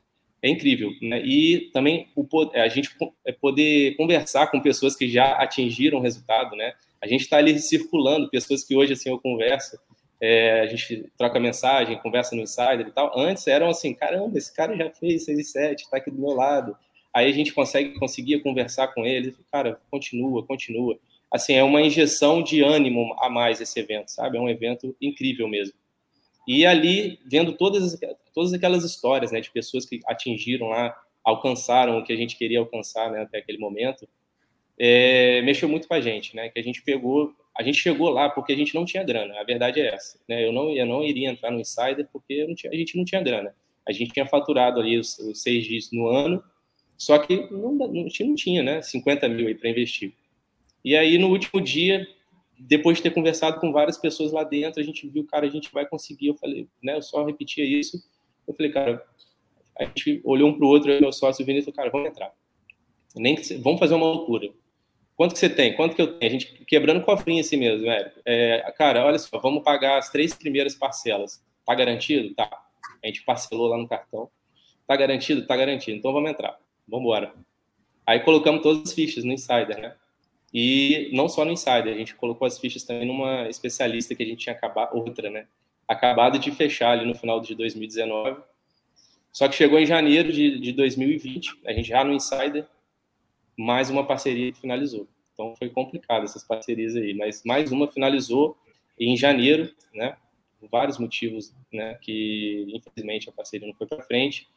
é 0.42 0.50
incrível, 0.50 0.92
né? 1.02 1.22
E 1.26 1.70
também 1.74 2.08
o, 2.16 2.26
a 2.54 2.68
gente 2.68 2.90
é 3.26 3.32
poder 3.32 3.96
conversar 3.98 4.48
com 4.48 4.62
pessoas 4.62 4.96
que 4.96 5.10
já 5.10 5.34
atingiram 5.34 6.00
o 6.00 6.02
resultado, 6.02 6.56
né? 6.56 6.74
A 7.02 7.08
gente 7.08 7.22
está 7.22 7.38
ali 7.38 7.58
circulando, 7.60 8.30
pessoas 8.30 8.64
que 8.64 8.76
hoje, 8.76 8.94
assim, 8.94 9.10
eu 9.10 9.20
converso, 9.20 9.78
é, 10.22 10.62
a 10.62 10.68
gente 10.68 11.06
troca 11.18 11.40
mensagem, 11.40 11.98
conversa 12.00 12.36
no 12.36 12.42
Insider 12.42 12.88
e 12.88 12.92
tal. 12.92 13.18
Antes 13.18 13.46
eram 13.48 13.70
assim, 13.70 13.94
caramba, 13.94 14.38
esse 14.38 14.54
cara 14.54 14.76
já 14.76 14.90
fez 14.90 15.26
6 15.26 15.40
e 15.40 15.44
7, 15.44 15.84
está 15.84 15.98
aqui 15.98 16.10
do 16.10 16.20
meu 16.20 16.34
lado 16.34 16.76
aí 17.18 17.30
a 17.30 17.34
gente 17.34 17.54
consegue 17.54 17.98
conseguia 17.98 18.42
conversar 18.42 18.90
com 18.90 19.06
ele, 19.06 19.36
cara, 19.52 19.82
continua, 19.90 20.46
continua. 20.46 20.98
Assim, 21.32 21.54
é 21.54 21.64
uma 21.64 21.82
injeção 21.82 22.42
de 22.42 22.62
ânimo 22.62 23.16
a 23.20 23.30
mais 23.30 23.60
esse 23.60 23.80
evento, 23.80 24.10
sabe? 24.10 24.38
É 24.38 24.42
um 24.42 24.50
evento 24.50 24.96
incrível 25.02 25.48
mesmo. 25.48 25.74
E 26.48 26.66
ali, 26.66 27.20
vendo 27.26 27.54
todas, 27.54 28.00
todas 28.34 28.54
aquelas 28.54 28.84
histórias, 28.86 29.32
né, 29.32 29.42
de 29.42 29.52
pessoas 29.52 29.86
que 29.86 30.00
atingiram 30.06 30.68
lá, 30.70 30.96
alcançaram 31.24 31.98
o 31.98 32.04
que 32.04 32.14
a 32.14 32.16
gente 32.16 32.38
queria 32.38 32.60
alcançar, 32.60 33.12
né, 33.12 33.22
até 33.24 33.40
aquele 33.40 33.58
momento, 33.58 34.08
é, 34.80 35.42
mexeu 35.42 35.68
muito 35.68 35.88
com 35.88 35.94
a 35.94 36.00
gente, 36.00 36.34
né, 36.34 36.48
que 36.48 36.58
a 36.58 36.64
gente 36.64 36.82
pegou, 36.84 37.34
a 37.58 37.64
gente 37.64 37.80
chegou 37.80 38.10
lá 38.10 38.30
porque 38.30 38.54
a 38.54 38.56
gente 38.56 38.74
não 38.74 38.86
tinha 38.86 39.04
grana, 39.04 39.38
a 39.38 39.44
verdade 39.44 39.82
é 39.82 39.94
essa, 39.94 40.18
né, 40.30 40.46
eu 40.48 40.54
não, 40.54 40.70
eu 40.70 40.86
não 40.86 41.04
iria 41.04 41.30
entrar 41.30 41.52
no 41.52 41.60
Insider 41.60 42.08
porque 42.14 42.48
tinha, 42.56 42.72
a 42.72 42.76
gente 42.76 42.96
não 42.96 43.04
tinha 43.04 43.22
grana, 43.22 43.54
a 43.86 43.92
gente 43.92 44.14
tinha 44.14 44.26
faturado 44.26 44.80
ali 44.80 44.98
os, 44.98 45.20
os 45.20 45.42
seis 45.42 45.66
dias 45.66 45.90
no 45.92 46.08
ano, 46.08 46.42
só 46.98 47.20
que 47.20 47.48
não, 47.52 47.74
não, 47.74 48.36
tinha, 48.36 48.64
né? 48.64 48.82
50 48.82 49.30
mil 49.30 49.48
aí 49.48 49.56
para 49.56 49.70
investir. 49.70 50.14
E 50.84 50.96
aí, 50.96 51.18
no 51.18 51.30
último 51.30 51.62
dia, 51.62 52.08
depois 52.58 52.98
de 52.98 53.04
ter 53.04 53.12
conversado 53.12 53.60
com 53.60 53.72
várias 53.72 53.98
pessoas 53.98 54.32
lá 54.32 54.44
dentro, 54.44 54.82
a 54.82 54.84
gente 54.84 55.08
viu, 55.08 55.26
cara, 55.26 55.46
a 55.46 55.50
gente 55.50 55.72
vai 55.72 55.86
conseguir. 55.86 56.28
Eu 56.28 56.36
falei, 56.36 56.68
né? 56.82 56.96
Eu 56.96 57.02
só 57.02 57.24
repetia 57.24 57.64
isso. 57.64 58.04
Eu 58.48 58.54
falei, 58.54 58.72
cara, 58.72 59.06
a 59.80 59.86
gente 59.86 60.22
olhou 60.24 60.50
um 60.50 60.58
para 60.58 60.66
o 60.66 60.70
outro, 60.70 61.00
meu 61.00 61.12
sócio 61.12 61.46
Vinícius, 61.46 61.76
cara, 61.76 61.92
vamos 61.92 62.10
entrar. 62.10 62.34
Nem 63.16 63.36
que, 63.36 63.54
vamos 63.56 63.80
fazer 63.80 63.94
uma 63.94 64.06
loucura. 64.06 64.50
Quanto 65.16 65.34
que 65.34 65.40
você 65.40 65.50
tem? 65.50 65.76
Quanto 65.76 65.96
que 65.96 66.02
eu 66.02 66.18
tenho? 66.20 66.32
A 66.32 66.34
gente 66.34 66.66
quebrando 66.66 67.04
cofrinho 67.04 67.42
assim 67.42 67.58
mesmo, 67.58 67.82
velho. 67.82 68.12
É, 68.26 68.72
cara, 68.78 69.06
olha 69.06 69.18
só, 69.18 69.40
vamos 69.40 69.64
pagar 69.64 69.98
as 69.98 70.10
três 70.10 70.34
primeiras 70.34 70.76
parcelas. 70.76 71.44
Tá 71.66 71.74
garantido? 71.76 72.34
Tá. 72.36 72.50
A 73.04 73.08
gente 73.08 73.24
parcelou 73.24 73.68
lá 73.68 73.78
no 73.78 73.88
cartão. 73.88 74.30
Tá 74.86 74.96
garantido? 74.96 75.46
Tá 75.46 75.56
garantido. 75.56 75.98
Então 75.98 76.14
vamos 76.14 76.30
entrar. 76.30 76.58
Vamos 76.88 77.06
embora. 77.06 77.34
Aí 78.06 78.22
colocamos 78.22 78.64
todas 78.64 78.84
as 78.84 78.94
fichas 78.94 79.24
no 79.24 79.34
Insider, 79.34 79.80
né? 79.80 79.96
E 80.54 81.10
não 81.14 81.28
só 81.28 81.44
no 81.44 81.52
Insider, 81.52 81.94
a 81.94 81.98
gente 81.98 82.16
colocou 82.16 82.46
as 82.46 82.58
fichas 82.58 82.84
também 82.84 83.06
numa 83.06 83.50
especialista 83.50 84.16
que 84.16 84.24
a 84.24 84.26
gente 84.26 84.40
tinha 84.40 84.56
acabado, 84.56 84.96
outra, 84.96 85.30
né? 85.30 85.48
Acabado 85.88 86.40
de 86.40 86.52
fechar 86.52 86.92
ali 86.92 87.06
no 87.06 87.16
final 87.16 87.42
de 87.42 87.54
2019. 87.54 88.42
Só 89.32 89.48
que 89.48 89.56
chegou 89.56 89.78
em 89.78 89.86
janeiro 89.86 90.32
de, 90.32 90.60
de 90.60 90.72
2020, 90.72 91.62
a 91.66 91.74
gente 91.74 91.90
já 91.90 92.04
no 92.04 92.14
Insider, 92.14 92.66
mais 93.58 93.90
uma 93.90 94.06
parceria 94.06 94.52
que 94.52 94.60
finalizou. 94.60 95.08
Então 95.34 95.54
foi 95.56 95.70
complicado 95.70 96.24
essas 96.24 96.44
parcerias 96.44 96.96
aí, 96.96 97.14
mas 97.14 97.44
mais 97.44 97.72
uma 97.72 97.88
finalizou 97.88 98.58
em 99.00 99.16
janeiro, 99.16 99.72
né? 99.94 100.18
Por 100.60 100.70
vários 100.70 100.98
motivos, 100.98 101.54
né? 101.72 101.96
Que 102.02 102.66
infelizmente 102.70 103.30
a 103.30 103.32
parceria 103.32 103.68
não 103.68 103.76
foi 103.76 103.86
para 103.86 104.02
frente. 104.04 104.48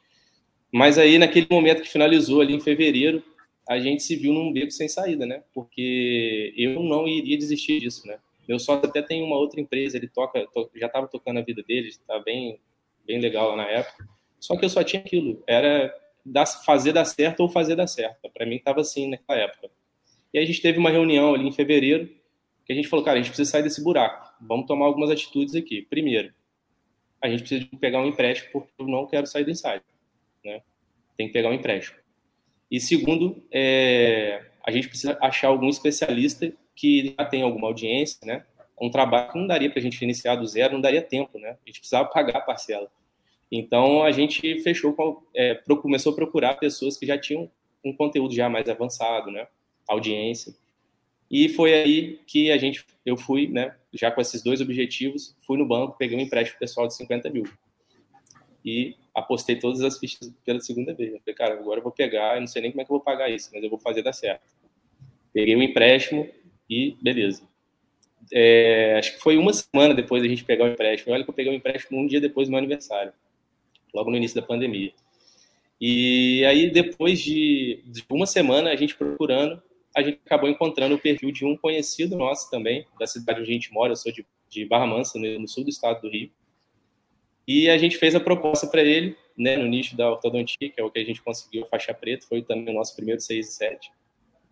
Mas 0.73 0.99
aí 0.99 1.19
naquele 1.19 1.47
momento 1.51 1.83
que 1.83 1.89
finalizou 1.89 2.41
ali 2.41 2.55
em 2.55 2.61
fevereiro, 2.61 3.23
a 3.69 3.79
gente 3.79 4.03
se 4.03 4.17
viu 4.17 4.33
num 4.33 4.53
beco 4.53 4.71
sem 4.71 4.89
saída, 4.89 5.27
né? 5.27 5.43
Porque 5.55 6.53
eu 6.57 6.83
não 6.83 7.07
iria 7.07 7.39
desistir 7.39 7.81
disso, 7.81 8.07
né? 8.07 8.19
Meu 8.49 8.59
sócio 8.59 8.89
até 8.89 9.01
tem 9.01 9.23
uma 9.23 9.37
outra 9.37 9.61
empresa, 9.61 9.97
ele 9.97 10.09
toca, 10.09 10.45
to, 10.53 10.71
já 10.75 10.87
estava 10.87 11.07
tocando 11.07 11.39
a 11.39 11.43
vida 11.43 11.63
dele, 11.63 11.89
está 11.89 12.19
bem, 12.19 12.61
bem 13.07 13.21
legal 13.21 13.57
na 13.57 13.65
época. 13.65 14.09
Só 14.41 14.57
que 14.57 14.65
eu 14.65 14.69
só 14.69 14.83
tinha 14.83 15.01
aquilo, 15.01 15.43
era 15.47 15.95
fazer 16.65 16.93
dar 16.93 17.05
certo 17.05 17.41
ou 17.41 17.49
fazer 17.49 17.77
dar 17.77 17.87
certo. 17.87 18.29
Para 18.33 18.47
mim 18.47 18.57
estava 18.57 18.81
assim 18.81 19.09
naquela 19.09 19.39
época. 19.39 19.71
E 20.33 20.39
a 20.39 20.45
gente 20.45 20.61
teve 20.61 20.79
uma 20.79 20.91
reunião 20.91 21.35
ali 21.35 21.47
em 21.47 21.53
fevereiro, 21.53 22.09
que 22.65 22.73
a 22.73 22.77
gente 22.77 22.89
falou, 22.89 23.05
cara, 23.05 23.19
a 23.19 23.23
gente 23.23 23.31
precisa 23.31 23.51
sair 23.51 23.63
desse 23.63 23.83
buraco. 23.83 24.33
Vamos 24.41 24.67
tomar 24.67 24.87
algumas 24.87 25.11
atitudes 25.11 25.55
aqui. 25.55 25.83
Primeiro, 25.83 26.33
a 27.23 27.29
gente 27.29 27.41
precisa 27.41 27.69
pegar 27.81 28.01
um 28.01 28.07
empréstimo 28.07 28.51
porque 28.53 28.73
eu 28.79 28.87
não 28.87 29.07
quero 29.07 29.27
sair 29.27 29.45
do 29.45 29.51
ensaio, 29.51 29.83
né? 30.45 30.63
Tem 31.17 31.27
que 31.27 31.33
pegar 31.33 31.51
um 31.51 31.55
empréstimo. 31.55 31.99
E 32.71 32.81
segundo, 32.81 33.43
é, 33.51 34.45
a 34.65 34.71
gente 34.71 34.89
precisa 34.89 35.19
achar 35.21 35.49
algum 35.49 35.69
especialista 35.69 36.53
que 36.75 37.15
já 37.19 37.25
tem 37.25 37.43
alguma 37.43 37.67
audiência, 37.67 38.19
né? 38.25 38.45
Um 38.81 38.91
trabalho 38.91 39.33
que 39.33 39.39
não 39.39 39.47
daria 39.47 39.69
para 39.69 39.79
a 39.79 39.83
gente 39.83 40.01
iniciar 40.03 40.37
do 40.37 40.47
zero, 40.47 40.75
não 40.75 40.81
daria 40.81 41.03
tempo, 41.03 41.39
né? 41.39 41.51
A 41.51 41.67
gente 41.67 41.81
precisava 41.81 42.09
pagar 42.09 42.39
a 42.39 42.41
parcela. 42.41 42.91
Então 43.51 44.03
a 44.03 44.13
gente 44.13 44.63
fechou, 44.63 44.95
é, 45.35 45.55
começou 45.83 46.13
a 46.13 46.17
procurar 46.17 46.55
pessoas 46.55 46.97
que 46.97 47.05
já 47.05 47.19
tinham 47.19 47.51
um 47.85 47.93
conteúdo 47.93 48.35
já 48.35 48.49
mais 48.49 48.69
avançado, 48.69 49.31
né? 49.31 49.47
Audiência. 49.89 50.55
E 51.31 51.49
foi 51.49 51.75
aí 51.75 52.21
que 52.27 52.51
a 52.51 52.57
gente, 52.57 52.85
eu 53.05 53.17
fui, 53.17 53.49
né? 53.49 53.75
Já 53.93 54.11
com 54.11 54.21
esses 54.21 54.43
dois 54.43 54.61
objetivos, 54.61 55.37
fui 55.47 55.59
no 55.59 55.67
banco, 55.67 55.99
peguei 55.99 56.17
um 56.17 56.21
empréstimo 56.21 56.59
pessoal 56.59 56.87
de 56.87 56.95
50 56.95 57.29
mil 57.31 57.45
e 58.65 58.97
apostei 59.21 59.57
todas 59.57 59.81
as 59.83 59.99
fichas 59.99 60.33
pela 60.45 60.61
segunda 60.61 60.93
vez. 60.93 61.13
Eu 61.13 61.21
falei, 61.21 61.35
cara, 61.35 61.55
agora 61.55 61.79
eu 61.79 61.85
vou 61.85 61.93
pegar, 61.93 62.37
eu 62.37 62.41
não 62.41 62.47
sei 62.47 62.63
nem 62.63 62.71
como 62.71 62.83
é 62.83 62.85
que 62.85 62.91
eu 62.91 62.97
vou 62.97 63.05
pagar 63.05 63.31
isso, 63.31 63.51
mas 63.53 63.63
eu 63.63 63.71
vou 63.71 63.79
fazer 63.79 64.03
dar 64.03 64.13
certo. 64.13 64.43
Peguei 65.33 65.55
o 65.55 65.59
um 65.59 65.63
empréstimo 65.63 66.29
e 66.69 66.97
beleza. 67.01 67.43
É, 68.33 68.97
acho 68.99 69.15
que 69.15 69.21
foi 69.21 69.37
uma 69.37 69.53
semana 69.53 69.95
depois 69.95 70.23
da 70.23 70.29
gente 70.29 70.45
pegar 70.45 70.65
o 70.65 70.69
empréstimo. 70.69 71.13
Olha 71.13 71.25
que 71.25 71.31
eu 71.31 71.35
peguei 71.35 71.53
o 71.53 71.57
empréstimo 71.57 71.99
um 71.99 72.07
dia 72.07 72.21
depois 72.21 72.49
do 72.49 72.51
meu 72.51 72.59
aniversário 72.59 73.13
logo 73.93 74.11
no 74.11 74.17
início 74.17 74.41
da 74.41 74.47
pandemia. 74.47 74.93
E 75.81 76.45
aí, 76.45 76.71
depois 76.71 77.21
de, 77.21 77.83
de, 77.87 78.05
uma 78.11 78.27
semana, 78.27 78.71
a 78.71 78.77
gente 78.77 78.95
procurando, 78.95 79.61
a 79.97 80.03
gente 80.03 80.21
acabou 80.25 80.49
encontrando 80.49 80.95
o 80.95 80.99
perfil 80.99 81.33
de 81.33 81.45
um 81.45 81.57
conhecido 81.57 82.17
nosso 82.17 82.51
também, 82.51 82.87
da 82.99 83.07
cidade 83.07 83.41
onde 83.41 83.51
a 83.51 83.55
gente 83.55 83.73
mora, 83.73 83.93
eu 83.93 83.97
sou 83.97 84.13
de, 84.13 84.25
de 84.49 84.65
Barra 84.67 84.87
Mansa, 84.87 85.19
no, 85.19 85.41
no 85.41 85.49
sul 85.49 85.65
do 85.65 85.71
estado 85.71 86.03
do 86.03 86.11
Rio. 86.11 86.31
E 87.47 87.69
a 87.69 87.79
gente 87.79 87.97
fez 87.97 88.15
a 88.15 88.21
proposta 88.21 88.67
para 88.67 88.83
ele, 88.83 89.17
né, 89.37 89.57
no 89.57 89.67
nicho 89.67 89.97
da 89.97 90.11
ortodontia, 90.11 90.71
que 90.71 90.81
é 90.81 90.85
o 90.85 90.91
que 90.91 90.99
a 90.99 91.05
gente 91.05 91.23
conseguiu, 91.23 91.67
faixa 91.67 91.95
preta, 91.95 92.27
foi 92.27 92.43
também 92.43 92.75
o 92.75 92.79
nosso 92.79 92.95
primeiro 92.95 93.21
6 93.21 93.49
e 93.49 93.53
7. 93.53 93.91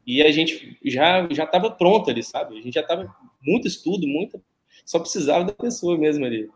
E 0.07 0.23
a 0.23 0.31
gente 0.31 0.79
já 0.85 1.29
já 1.31 1.45
estava 1.45 1.71
pronto 1.71 2.11
ali, 2.11 2.23
sabe? 2.23 2.59
A 2.59 2.63
gente 2.63 2.75
já 2.75 2.81
estava 2.81 3.15
muito 3.43 3.69
estudo, 3.69 4.07
muita, 4.07 4.41
só 4.85 4.99
precisava 4.99 5.45
da 5.45 5.53
pessoa 5.53 5.99
mesmo 5.99 6.25
ali 6.25 6.49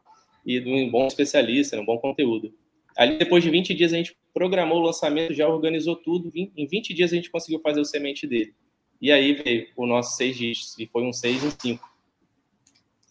e 0.44 0.60
de 0.60 0.70
um 0.70 0.90
bom 0.90 1.06
especialista, 1.06 1.78
um 1.78 1.84
bom 1.84 1.98
conteúdo. 1.98 2.52
Ali, 2.96 3.16
depois 3.16 3.42
de 3.42 3.50
20 3.50 3.74
dias, 3.74 3.92
a 3.92 3.96
gente 3.96 4.16
programou 4.34 4.78
o 4.78 4.82
lançamento, 4.82 5.32
já 5.32 5.48
organizou 5.48 5.96
tudo. 5.96 6.30
Em 6.34 6.66
20 6.66 6.92
dias, 6.92 7.12
a 7.12 7.16
gente 7.16 7.30
conseguiu 7.30 7.60
fazer 7.60 7.80
o 7.80 7.84
semente 7.84 8.26
dele. 8.26 8.54
E 9.00 9.10
aí 9.10 9.32
veio 9.32 9.68
o 9.76 9.86
nosso 9.86 10.16
6 10.16 10.36
dígitos, 10.36 10.78
e 10.78 10.86
foi 10.86 11.02
um 11.02 11.12
6 11.12 11.44
em 11.44 11.50
5. 11.50 11.91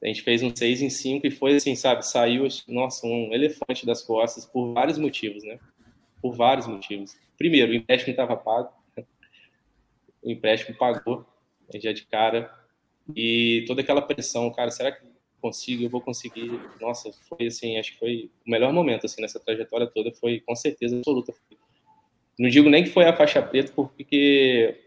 A 0.03 0.07
gente 0.07 0.23
fez 0.23 0.41
um 0.41 0.55
6 0.55 0.81
em 0.81 0.89
5 0.89 1.27
e 1.27 1.31
foi 1.31 1.55
assim, 1.55 1.75
sabe? 1.75 2.05
Saiu, 2.05 2.47
nossa, 2.67 3.05
um 3.05 3.33
elefante 3.33 3.85
das 3.85 4.01
costas 4.01 4.45
por 4.45 4.73
vários 4.73 4.97
motivos, 4.97 5.43
né? 5.43 5.59
Por 6.21 6.33
vários 6.35 6.65
motivos. 6.65 7.15
Primeiro, 7.37 7.71
o 7.71 7.75
empréstimo 7.75 8.11
estava 8.11 8.35
pago. 8.35 8.69
O 10.23 10.29
empréstimo 10.29 10.77
pagou, 10.77 11.25
já 11.75 11.91
de 11.91 12.05
cara. 12.05 12.51
E 13.15 13.63
toda 13.67 13.81
aquela 13.81 14.01
pressão, 14.01 14.51
cara, 14.51 14.71
será 14.71 14.91
que 14.91 15.05
consigo, 15.41 15.83
eu 15.83 15.89
vou 15.89 15.99
conseguir. 15.99 16.61
Nossa, 16.79 17.11
foi 17.27 17.47
assim, 17.47 17.77
acho 17.77 17.93
que 17.93 17.99
foi 17.99 18.31
o 18.45 18.51
melhor 18.51 18.71
momento 18.71 19.05
assim 19.05 19.21
nessa 19.21 19.39
trajetória 19.39 19.87
toda, 19.87 20.11
foi 20.11 20.39
com 20.39 20.55
certeza 20.55 20.97
absoluta. 20.97 21.33
Não 22.37 22.49
digo 22.49 22.69
nem 22.69 22.83
que 22.83 22.91
foi 22.91 23.05
a 23.05 23.15
faixa 23.15 23.41
preta, 23.41 23.71
porque 23.73 24.79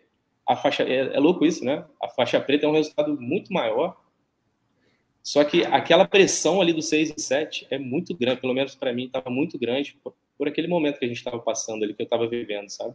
a 0.48 0.56
faixa 0.56 0.84
é, 0.84 1.14
é 1.14 1.18
louco 1.18 1.44
isso, 1.44 1.64
né? 1.64 1.84
A 2.02 2.08
faixa 2.08 2.40
preta 2.40 2.66
é 2.66 2.68
um 2.68 2.72
resultado 2.72 3.20
muito 3.20 3.52
maior. 3.52 4.00
Só 5.24 5.42
que 5.42 5.64
aquela 5.64 6.06
pressão 6.06 6.60
ali 6.60 6.74
do 6.74 6.82
6 6.82 7.14
e 7.16 7.20
7 7.20 7.66
é 7.70 7.78
muito 7.78 8.14
grande, 8.14 8.42
pelo 8.42 8.52
menos 8.52 8.74
para 8.74 8.92
mim 8.92 9.06
estava 9.06 9.30
muito 9.30 9.58
grande 9.58 9.96
por, 10.04 10.14
por, 10.36 10.46
aquele 10.46 10.68
momento 10.68 10.98
que 10.98 11.06
a 11.06 11.08
gente 11.08 11.16
estava 11.16 11.38
passando 11.38 11.82
ali, 11.82 11.94
que 11.94 12.02
eu 12.02 12.04
estava 12.04 12.28
vivendo, 12.28 12.68
sabe? 12.68 12.94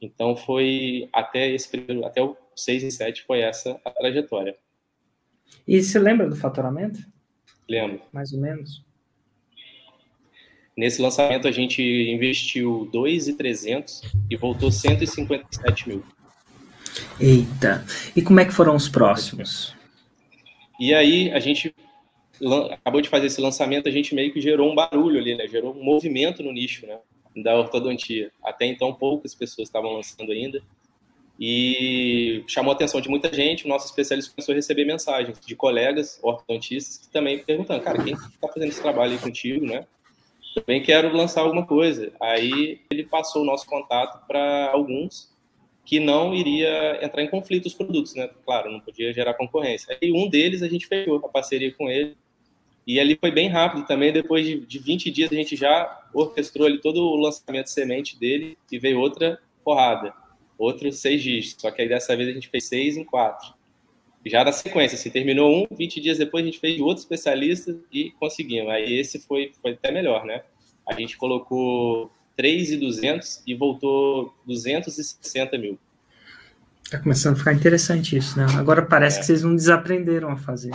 Então 0.00 0.34
foi 0.34 1.08
até 1.12 1.48
esse 1.48 1.68
período, 1.70 2.04
até 2.04 2.20
o 2.20 2.36
6 2.56 2.82
e 2.82 2.90
7 2.90 3.22
foi 3.22 3.38
essa 3.38 3.80
a 3.84 3.90
trajetória. 3.90 4.56
E 5.66 5.80
se 5.80 5.96
lembra 5.96 6.28
do 6.28 6.34
faturamento? 6.34 6.98
Lembro. 7.68 8.02
Mais 8.12 8.32
ou 8.32 8.40
menos. 8.40 8.84
Nesse 10.76 11.00
lançamento 11.00 11.46
a 11.46 11.52
gente 11.52 11.80
investiu 11.80 12.90
2,300 12.92 14.02
e 14.28 14.36
voltou 14.36 14.72
157 14.72 15.88
mil. 15.88 16.04
Eita! 17.20 17.84
E 18.16 18.20
como 18.20 18.40
é 18.40 18.44
que 18.44 18.52
foram 18.52 18.74
os 18.74 18.88
próximos? 18.88 19.72
E 20.78 20.92
aí 20.94 21.30
a 21.32 21.38
gente 21.38 21.74
acabou 22.70 23.00
de 23.00 23.08
fazer 23.08 23.26
esse 23.26 23.40
lançamento, 23.40 23.88
a 23.88 23.92
gente 23.92 24.14
meio 24.14 24.32
que 24.32 24.40
gerou 24.40 24.70
um 24.70 24.74
barulho 24.74 25.18
ali, 25.18 25.34
né? 25.36 25.46
Gerou 25.46 25.74
um 25.74 25.82
movimento 25.82 26.42
no 26.42 26.52
nicho, 26.52 26.86
né? 26.86 26.98
Da 27.36 27.56
ortodontia. 27.56 28.30
Até 28.42 28.66
então 28.66 28.92
poucas 28.92 29.34
pessoas 29.34 29.68
estavam 29.68 29.92
lançando 29.92 30.32
ainda 30.32 30.62
e 31.38 32.44
chamou 32.46 32.72
a 32.72 32.74
atenção 32.74 33.00
de 33.00 33.08
muita 33.08 33.32
gente. 33.32 33.64
O 33.64 33.68
nosso 33.68 33.86
especialista 33.86 34.32
começou 34.32 34.52
a 34.52 34.56
receber 34.56 34.84
mensagens 34.84 35.38
de 35.40 35.56
colegas 35.56 36.18
ortodontistas 36.22 36.98
que 36.98 37.08
também 37.08 37.38
perguntando, 37.38 37.82
cara, 37.82 38.02
quem 38.02 38.14
está 38.14 38.48
fazendo 38.48 38.68
esse 38.68 38.82
trabalho 38.82 39.12
aí 39.12 39.18
contigo, 39.18 39.66
né? 39.66 39.86
Também 40.54 40.82
quero 40.82 41.14
lançar 41.14 41.40
alguma 41.40 41.66
coisa. 41.66 42.12
Aí 42.20 42.80
ele 42.90 43.04
passou 43.04 43.42
o 43.42 43.44
nosso 43.44 43.66
contato 43.66 44.24
para 44.26 44.70
alguns 44.72 45.33
que 45.84 46.00
não 46.00 46.34
iria 46.34 47.04
entrar 47.04 47.22
em 47.22 47.28
conflito 47.28 47.66
os 47.66 47.74
produtos, 47.74 48.14
né? 48.14 48.28
Claro, 48.44 48.70
não 48.70 48.80
podia 48.80 49.12
gerar 49.12 49.34
concorrência. 49.34 49.96
E 50.00 50.12
um 50.12 50.28
deles 50.28 50.62
a 50.62 50.68
gente 50.68 50.86
fechou 50.86 51.16
a 51.16 51.28
parceria 51.28 51.72
com 51.72 51.90
ele. 51.90 52.16
E 52.86 53.00
ali 53.00 53.16
foi 53.18 53.30
bem 53.30 53.48
rápido 53.48 53.86
também. 53.86 54.12
Depois 54.12 54.46
de, 54.46 54.60
de 54.60 54.78
20 54.78 55.10
dias 55.10 55.30
a 55.30 55.34
gente 55.34 55.56
já 55.56 56.08
orquestrou 56.12 56.66
ali 56.66 56.80
todo 56.80 56.98
o 57.00 57.16
lançamento 57.16 57.64
de 57.64 57.72
semente 57.72 58.18
dele 58.18 58.56
e 58.70 58.78
veio 58.78 58.98
outra 58.98 59.38
porrada 59.62 60.14
outros 60.58 60.98
seis 60.98 61.22
dígitos. 61.22 61.60
Só 61.60 61.70
que 61.70 61.82
aí 61.82 61.88
dessa 61.88 62.16
vez 62.16 62.28
a 62.28 62.32
gente 62.32 62.48
fez 62.48 62.64
seis 62.64 62.96
em 62.96 63.04
quatro. 63.04 63.54
Já 64.24 64.42
na 64.42 64.52
sequência, 64.52 64.96
assim, 64.96 65.10
terminou 65.10 65.54
um, 65.54 65.76
20 65.76 66.00
dias 66.00 66.18
depois 66.18 66.42
a 66.42 66.46
gente 66.46 66.58
fez 66.58 66.80
outro 66.80 67.02
especialista 67.02 67.78
e 67.92 68.10
conseguimos. 68.12 68.70
Aí 68.70 68.94
esse 68.98 69.18
foi, 69.20 69.52
foi 69.60 69.72
até 69.72 69.90
melhor, 69.90 70.24
né? 70.24 70.42
A 70.86 70.94
gente 70.94 71.16
colocou 71.16 72.10
3,200 72.36 73.42
e 73.46 73.54
voltou 73.54 74.34
260 74.46 75.56
mil. 75.58 75.78
Tá 76.90 76.98
começando 76.98 77.34
a 77.34 77.38
ficar 77.38 77.54
interessante 77.54 78.16
isso, 78.16 78.38
né? 78.38 78.46
Agora 78.56 78.82
parece 78.82 79.16
é. 79.16 79.20
que 79.20 79.26
vocês 79.26 79.42
não 79.42 79.54
desaprenderam 79.54 80.30
a 80.30 80.36
fazer. 80.36 80.72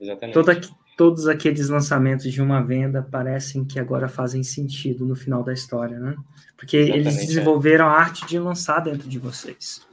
Exatamente. 0.00 0.34
Toda, 0.34 0.60
todos 0.96 1.28
aqueles 1.28 1.68
lançamentos 1.68 2.32
de 2.32 2.40
uma 2.40 2.62
venda 2.62 3.02
parecem 3.02 3.64
que 3.64 3.78
agora 3.78 4.08
fazem 4.08 4.42
sentido 4.42 5.04
no 5.04 5.14
final 5.14 5.42
da 5.42 5.52
história, 5.52 5.98
né? 5.98 6.16
Porque 6.56 6.76
Exatamente, 6.76 7.06
eles 7.08 7.22
é. 7.22 7.26
desenvolveram 7.26 7.84
é. 7.86 7.88
a 7.88 7.92
arte 7.92 8.26
de 8.26 8.38
lançar 8.38 8.80
dentro 8.80 9.08
de 9.08 9.18
vocês. 9.18 9.86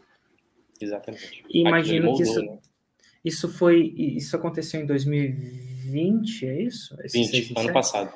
Exatamente. 0.80 1.44
E 1.50 1.62
imagino 1.62 2.06
moldou, 2.06 2.24
que 2.24 2.30
isso, 2.30 2.42
né? 2.42 2.58
isso 3.24 3.50
foi. 3.50 3.94
Isso 3.96 4.36
aconteceu 4.36 4.82
em 4.82 4.86
2020, 4.86 6.46
é 6.46 6.62
isso? 6.64 6.96
Esse 7.04 7.24
20, 7.24 7.60
ano 7.60 7.74
passado. 7.74 8.14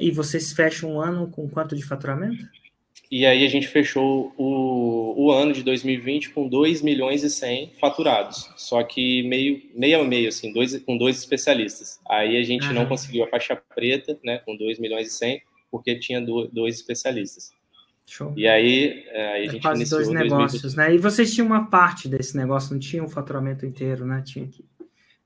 E 0.00 0.10
vocês 0.10 0.52
fecham 0.52 0.94
um 0.94 1.00
ano 1.00 1.30
com 1.30 1.48
quanto 1.48 1.76
de 1.76 1.82
faturamento? 1.84 2.46
E 3.10 3.26
aí 3.26 3.44
a 3.44 3.48
gente 3.48 3.68
fechou 3.68 4.32
o, 4.38 5.14
o 5.26 5.30
ano 5.30 5.52
de 5.52 5.62
2020 5.62 6.30
com 6.30 6.48
2 6.48 6.80
milhões 6.80 7.22
e 7.22 7.28
100 7.28 7.72
faturados. 7.78 8.50
Só 8.56 8.82
que 8.82 9.22
meio, 9.24 9.60
meio 9.74 10.00
a 10.00 10.04
meio, 10.04 10.30
assim, 10.30 10.50
dois, 10.50 10.78
com 10.78 10.96
dois 10.96 11.18
especialistas. 11.18 12.00
Aí 12.08 12.38
a 12.38 12.42
gente 12.42 12.72
não 12.72 12.86
conseguiu 12.86 13.24
a 13.24 13.28
faixa 13.28 13.54
preta, 13.54 14.18
né, 14.24 14.38
com 14.38 14.56
2 14.56 14.78
milhões 14.78 15.08
e 15.08 15.10
100, 15.10 15.42
porque 15.70 15.98
tinha 15.98 16.22
dois 16.22 16.76
especialistas. 16.76 17.52
Show. 18.06 18.32
E 18.34 18.48
aí, 18.48 19.04
é, 19.08 19.26
aí 19.28 19.42
a 19.42 19.44
é 19.44 19.50
gente 19.50 19.62
quase 19.62 19.80
iniciou 19.82 20.02
dois 20.02 20.14
negócios, 20.14 20.74
né? 20.74 20.94
E 20.94 20.98
vocês 20.98 21.32
tinham 21.32 21.46
uma 21.46 21.66
parte 21.66 22.08
desse 22.08 22.36
negócio, 22.36 22.72
não 22.72 22.80
tinha 22.80 23.02
um 23.02 23.08
faturamento 23.08 23.64
inteiro, 23.64 24.04
né? 24.04 24.22
Tinha 24.24 24.46
que 24.46 24.64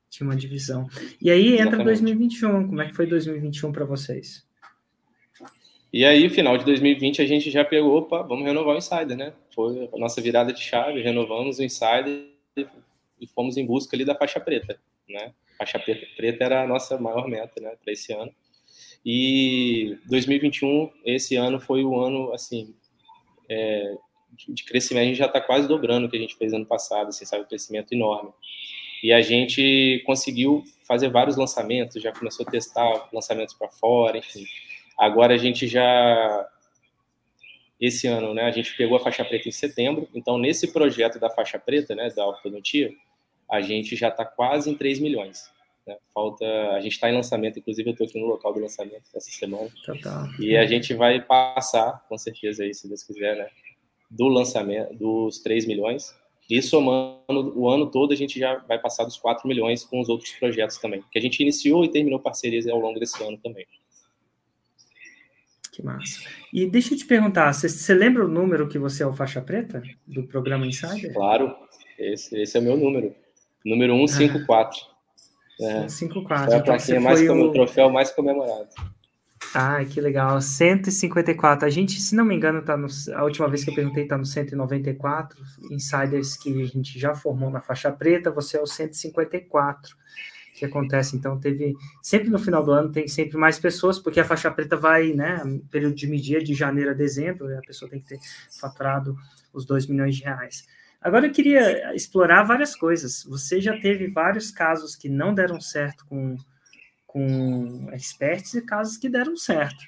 tinha 0.08 0.26
uma 0.26 0.36
divisão. 0.36 0.86
E 1.20 1.30
aí 1.30 1.54
entra 1.54 1.76
Exatamente. 1.76 1.84
2021. 1.84 2.68
Como 2.68 2.80
é 2.80 2.86
que 2.86 2.94
foi 2.94 3.06
2021 3.06 3.72
para 3.72 3.84
vocês? 3.84 4.45
E 5.92 6.04
aí, 6.04 6.28
final 6.28 6.58
de 6.58 6.64
2020, 6.64 7.22
a 7.22 7.26
gente 7.26 7.50
já 7.50 7.64
pegou, 7.64 7.96
opa, 7.98 8.22
vamos 8.22 8.44
renovar 8.44 8.74
o 8.74 8.78
Insider, 8.78 9.16
né? 9.16 9.32
Foi 9.54 9.88
a 9.92 9.98
nossa 9.98 10.20
virada 10.20 10.52
de 10.52 10.60
chave, 10.60 11.00
renovamos 11.00 11.58
o 11.58 11.62
Insider 11.62 12.26
e 13.20 13.26
fomos 13.28 13.56
em 13.56 13.64
busca 13.64 13.96
ali 13.96 14.04
da 14.04 14.14
faixa 14.14 14.40
preta, 14.40 14.78
né? 15.08 15.32
Faixa 15.58 15.78
preta 15.78 16.44
era 16.44 16.62
a 16.62 16.66
nossa 16.66 16.98
maior 16.98 17.26
meta, 17.28 17.60
né, 17.60 17.74
para 17.82 17.92
esse 17.92 18.12
ano. 18.12 18.32
E 19.04 19.96
2021, 20.06 20.90
esse 21.04 21.36
ano 21.36 21.58
foi 21.58 21.82
o 21.84 21.98
ano, 21.98 22.32
assim, 22.32 22.74
é, 23.48 23.94
de 24.48 24.64
crescimento. 24.64 25.04
A 25.04 25.06
gente 25.06 25.18
já 25.18 25.26
está 25.26 25.40
quase 25.40 25.66
dobrando 25.66 26.06
o 26.06 26.10
que 26.10 26.16
a 26.16 26.20
gente 26.20 26.36
fez 26.36 26.52
ano 26.52 26.66
passado, 26.66 27.08
assim, 27.08 27.24
sabe? 27.24 27.44
Um 27.44 27.48
crescimento 27.48 27.92
enorme. 27.92 28.30
E 29.02 29.12
a 29.12 29.20
gente 29.22 30.02
conseguiu 30.04 30.64
fazer 30.86 31.08
vários 31.08 31.36
lançamentos, 31.36 32.02
já 32.02 32.12
começou 32.12 32.44
a 32.46 32.50
testar 32.50 33.08
lançamentos 33.12 33.54
para 33.54 33.68
fora, 33.68 34.18
enfim. 34.18 34.44
Agora 34.98 35.34
a 35.34 35.38
gente 35.38 35.66
já 35.66 36.48
esse 37.80 38.06
ano, 38.06 38.32
né, 38.32 38.42
a 38.42 38.50
gente 38.50 38.74
pegou 38.74 38.96
a 38.96 39.00
faixa 39.00 39.24
preta 39.24 39.48
em 39.48 39.52
setembro, 39.52 40.08
então 40.14 40.38
nesse 40.38 40.72
projeto 40.72 41.18
da 41.18 41.28
faixa 41.28 41.58
preta, 41.58 41.94
né, 41.94 42.08
da 42.10 42.26
ortodontia, 42.26 42.90
a 43.50 43.60
gente 43.60 43.94
já 43.94 44.08
está 44.08 44.24
quase 44.24 44.70
em 44.70 44.74
3 44.74 44.98
milhões. 44.98 45.50
Né? 45.86 45.96
Falta, 46.12 46.44
a 46.72 46.80
gente 46.80 46.92
está 46.92 47.10
em 47.10 47.14
lançamento, 47.14 47.58
inclusive 47.58 47.88
eu 47.88 47.92
estou 47.92 48.06
aqui 48.06 48.18
no 48.18 48.26
local 48.26 48.52
do 48.52 48.60
lançamento 48.60 49.04
essa 49.14 49.30
semana. 49.30 49.70
Tá, 49.84 49.94
tá. 50.02 50.34
E 50.40 50.56
a 50.56 50.66
gente 50.66 50.94
vai 50.94 51.20
passar, 51.20 52.04
com 52.08 52.18
certeza 52.18 52.64
aí, 52.64 52.74
se 52.74 52.88
Deus 52.88 53.02
quiser, 53.02 53.36
né, 53.36 53.48
do 54.10 54.26
lançamento 54.28 54.94
dos 54.94 55.38
3 55.40 55.66
milhões. 55.66 56.14
E 56.48 56.62
somando 56.62 57.58
o 57.58 57.68
ano 57.68 57.90
todo, 57.90 58.12
a 58.12 58.16
gente 58.16 58.38
já 58.38 58.56
vai 58.58 58.78
passar 58.78 59.04
dos 59.04 59.18
4 59.18 59.46
milhões 59.48 59.84
com 59.84 60.00
os 60.00 60.08
outros 60.08 60.30
projetos 60.32 60.78
também, 60.78 61.02
que 61.10 61.18
a 61.18 61.22
gente 61.22 61.40
iniciou 61.40 61.84
e 61.84 61.88
terminou 61.88 62.20
parcerias 62.20 62.66
ao 62.68 62.78
longo 62.78 63.00
desse 63.00 63.22
ano 63.22 63.36
também. 63.38 63.66
Que 65.76 65.82
massa. 65.82 66.20
E 66.50 66.64
deixa 66.64 66.94
eu 66.94 66.98
te 66.98 67.04
perguntar, 67.04 67.52
você, 67.52 67.92
lembra 67.92 68.24
o 68.24 68.28
número 68.28 68.66
que 68.66 68.78
você 68.78 69.02
é 69.02 69.06
o 69.06 69.12
faixa 69.12 69.42
preta 69.42 69.82
do 70.06 70.22
programa 70.22 70.66
Insider? 70.66 71.12
Claro, 71.12 71.54
esse, 71.98 72.34
esse 72.34 72.56
é 72.56 72.60
o 72.60 72.62
meu 72.62 72.78
número. 72.78 73.14
Número 73.62 73.92
154. 73.92 74.78
Ah, 75.60 75.64
é, 75.64 75.88
154. 75.88 76.46
Foi 76.46 76.56
a 76.56 76.62
plaquinha 76.62 76.98
então, 76.98 77.02
mais 77.02 77.20
o... 77.20 77.34
o 77.34 77.52
troféu 77.52 77.90
mais 77.90 78.10
comemorado. 78.10 78.70
Ah, 79.54 79.84
que 79.84 80.00
legal. 80.00 80.40
154. 80.40 81.66
A 81.66 81.70
gente, 81.70 82.00
se 82.00 82.16
não 82.16 82.24
me 82.24 82.34
engano, 82.34 82.62
tá 82.62 82.74
no, 82.74 82.86
a 83.14 83.24
última 83.24 83.46
vez 83.46 83.62
que 83.62 83.68
eu 83.68 83.74
perguntei 83.74 84.06
tá 84.06 84.16
no 84.16 84.24
194. 84.24 85.38
Insiders 85.70 86.38
que 86.38 86.62
a 86.62 86.66
gente 86.66 86.98
já 86.98 87.14
formou 87.14 87.50
na 87.50 87.60
faixa 87.60 87.92
preta, 87.92 88.30
você 88.30 88.56
é 88.56 88.62
o 88.62 88.66
154 88.66 89.94
que 90.56 90.64
acontece. 90.64 91.16
Então, 91.16 91.38
teve 91.38 91.74
sempre 92.02 92.30
no 92.30 92.38
final 92.38 92.64
do 92.64 92.72
ano 92.72 92.90
tem 92.90 93.06
sempre 93.06 93.36
mais 93.36 93.58
pessoas, 93.58 93.98
porque 93.98 94.18
a 94.18 94.24
faixa 94.24 94.50
preta 94.50 94.76
vai, 94.76 95.12
né? 95.12 95.42
Período 95.70 95.94
de 95.94 96.06
media 96.06 96.42
de 96.42 96.54
janeiro 96.54 96.90
a 96.90 96.94
dezembro, 96.94 97.56
a 97.56 97.60
pessoa 97.60 97.90
tem 97.90 98.00
que 98.00 98.08
ter 98.08 98.18
faturado 98.58 99.16
os 99.52 99.66
2 99.66 99.86
milhões 99.86 100.16
de 100.16 100.24
reais. 100.24 100.66
Agora 101.00 101.26
eu 101.26 101.32
queria 101.32 101.94
explorar 101.94 102.42
várias 102.42 102.74
coisas. 102.74 103.24
Você 103.24 103.60
já 103.60 103.78
teve 103.78 104.08
vários 104.08 104.50
casos 104.50 104.96
que 104.96 105.08
não 105.08 105.34
deram 105.34 105.60
certo 105.60 106.04
com, 106.06 106.36
com 107.06 107.88
experts 107.92 108.54
e 108.54 108.62
casos 108.62 108.96
que 108.96 109.08
deram 109.08 109.36
certo. 109.36 109.84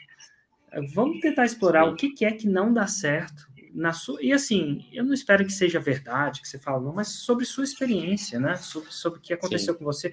Vamos 0.95 1.21
tentar 1.21 1.47
explorar 1.47 1.87
o 1.87 1.97
que, 1.97 2.11
que 2.11 2.25
é 2.25 2.31
que 2.31 2.47
não 2.47 2.73
dá 2.73 2.87
certo 2.87 3.49
na 3.75 3.93
sua, 3.93 4.23
e 4.23 4.33
assim, 4.33 4.87
eu 4.93 5.05
não 5.05 5.12
espero 5.14 5.45
que 5.45 5.53
seja 5.53 5.79
verdade 5.79 6.40
que 6.40 6.49
você 6.49 6.59
fala, 6.59 6.81
não, 6.81 6.92
mas 6.92 7.09
sobre 7.09 7.45
sua 7.45 7.64
experiência, 7.64 8.40
né? 8.40 8.57
Sobre, 8.57 8.92
sobre 8.92 9.19
o 9.19 9.23
que 9.23 9.33
aconteceu 9.33 9.73
Sim. 9.73 9.79
com 9.79 9.85
você. 9.85 10.12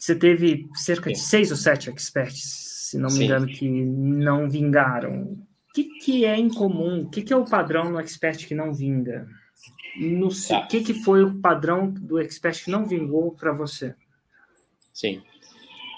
Você 0.00 0.14
teve 0.14 0.66
cerca 0.74 1.10
Sim. 1.10 1.12
de 1.12 1.18
seis 1.20 1.50
ou 1.50 1.56
sete 1.58 1.90
experts, 1.90 2.88
se 2.88 2.96
não 2.96 3.10
me 3.10 3.16
Sim. 3.16 3.24
engano, 3.24 3.46
que 3.46 3.68
não 3.68 4.48
vingaram. 4.48 5.24
O 5.24 5.72
que, 5.74 5.84
que 5.84 6.24
é 6.24 6.38
incomum? 6.38 7.02
O 7.02 7.10
que, 7.10 7.20
que 7.20 7.34
é 7.34 7.36
o 7.36 7.44
padrão 7.44 7.90
no 7.90 8.00
expert 8.00 8.46
que 8.46 8.54
não 8.54 8.72
vinga? 8.72 9.28
No, 10.00 10.28
tá. 10.28 10.60
O 10.60 10.68
que, 10.68 10.82
que 10.82 10.94
foi 10.94 11.22
o 11.22 11.38
padrão 11.38 11.90
do 11.90 12.18
expert 12.18 12.64
que 12.64 12.70
não 12.70 12.86
vingou 12.86 13.32
para 13.32 13.52
você? 13.52 13.94
Sim. 14.94 15.22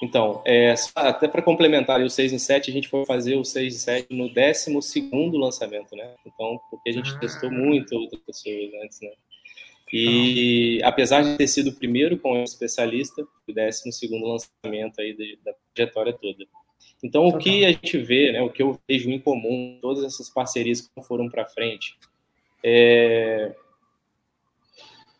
Então, 0.03 0.43
é, 0.45 0.75
até 0.97 1.29
para 1.29 1.41
complementar 1.41 2.01
o 2.01 2.11
6 2.11 2.33
em 2.33 2.39
7, 2.39 2.73
a 2.73 2.75
gente 2.75 2.89
foi 2.89 3.07
fazer 3.07 3.37
o 3.37 3.45
6 3.45 3.73
em 3.73 3.79
7 3.79 4.09
no 4.11 4.29
12 4.29 5.39
lançamento, 5.39 5.95
né? 5.95 6.13
Então, 6.27 6.59
porque 6.69 6.91
a 6.91 6.93
gente 6.93 7.15
ah. 7.15 7.19
testou 7.21 7.53
muito 7.53 7.95
outras 7.95 8.21
pessoas 8.23 8.75
antes, 8.83 9.01
né? 9.01 9.11
E 9.93 10.81
apesar 10.83 11.23
de 11.23 11.37
ter 11.37 11.47
sido 11.47 11.69
o 11.69 11.75
primeiro 11.75 12.19
com 12.19 12.33
o 12.33 12.43
especialista, 12.43 13.23
o 13.47 13.53
décimo 13.53 13.93
segundo 13.93 14.27
lançamento 14.27 15.01
aí 15.01 15.37
da 15.45 15.53
trajetória 15.75 16.15
toda. 16.15 16.47
Então, 17.03 17.27
o 17.27 17.37
que 17.37 17.65
a 17.67 17.71
gente 17.71 17.99
vê, 17.99 18.33
né, 18.33 18.41
o 18.41 18.49
que 18.49 18.63
eu 18.63 18.79
vejo 18.89 19.11
em 19.11 19.19
comum, 19.19 19.79
todas 19.83 20.05
essas 20.05 20.31
parcerias 20.31 20.81
que 20.81 21.03
foram 21.03 21.29
para 21.29 21.45
frente, 21.45 21.99
é... 22.65 23.55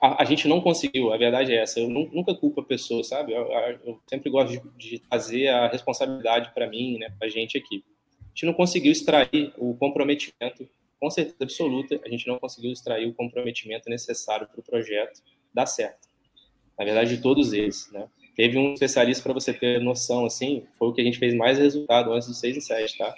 a, 0.01 0.23
a, 0.23 0.25
gente 0.25 0.49
não 0.49 0.61
conseguiu, 0.61 1.13
a 1.13 1.19
verdade 1.19 1.53
é 1.53 1.57
essa, 1.57 1.81
eu 1.81 1.89
nunca 1.89 2.35
culpo 2.35 2.61
a 2.61 2.65
pessoa, 2.65 3.03
sabe? 3.05 3.33
Eu, 3.33 3.49
eu 3.85 4.01
sempre 4.07 4.31
gosto 4.31 4.53
de, 4.53 4.91
de 4.91 4.99
trazer 5.01 5.49
a 5.49 5.69
responsabilidade 5.69 6.53
para 6.55 6.69
mim, 6.69 6.99
né, 6.99 7.13
para 7.19 7.27
a 7.27 7.31
gente 7.31 7.59
aqui. 7.59 7.85
A 8.21 8.29
gente 8.29 8.47
não 8.47 8.55
conseguiu 8.55 8.93
extrair 8.93 9.53
o 9.59 9.75
comprometimento 9.75 10.67
com 11.03 11.11
certeza 11.11 11.37
absoluta, 11.41 12.01
a 12.05 12.09
gente 12.09 12.29
não 12.29 12.39
conseguiu 12.39 12.71
extrair 12.71 13.09
o 13.09 13.13
comprometimento 13.13 13.91
necessário 13.91 14.47
para 14.47 14.61
o 14.61 14.63
projeto 14.63 15.21
dar 15.53 15.67
certo. 15.67 16.07
Na 16.79 16.85
verdade, 16.85 17.17
de 17.17 17.21
todos 17.21 17.53
eles, 17.53 17.91
né? 17.91 18.09
Teve 18.37 18.57
um 18.57 18.73
especialista 18.73 19.21
para 19.21 19.33
você 19.33 19.53
ter 19.53 19.81
noção, 19.81 20.25
assim, 20.25 20.65
foi 20.79 20.87
o 20.87 20.93
que 20.93 21.01
a 21.01 21.05
gente 21.05 21.19
fez 21.19 21.35
mais 21.35 21.59
resultado 21.59 22.13
antes 22.13 22.29
do 22.29 22.35
6 22.35 22.57
e 22.57 22.61
7, 22.61 22.99
tá? 22.99 23.13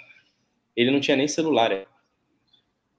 Ele 0.75 0.91
não 0.91 0.99
tinha 0.99 1.15
nem 1.15 1.29
celular, 1.29 1.71
é. 1.73 1.87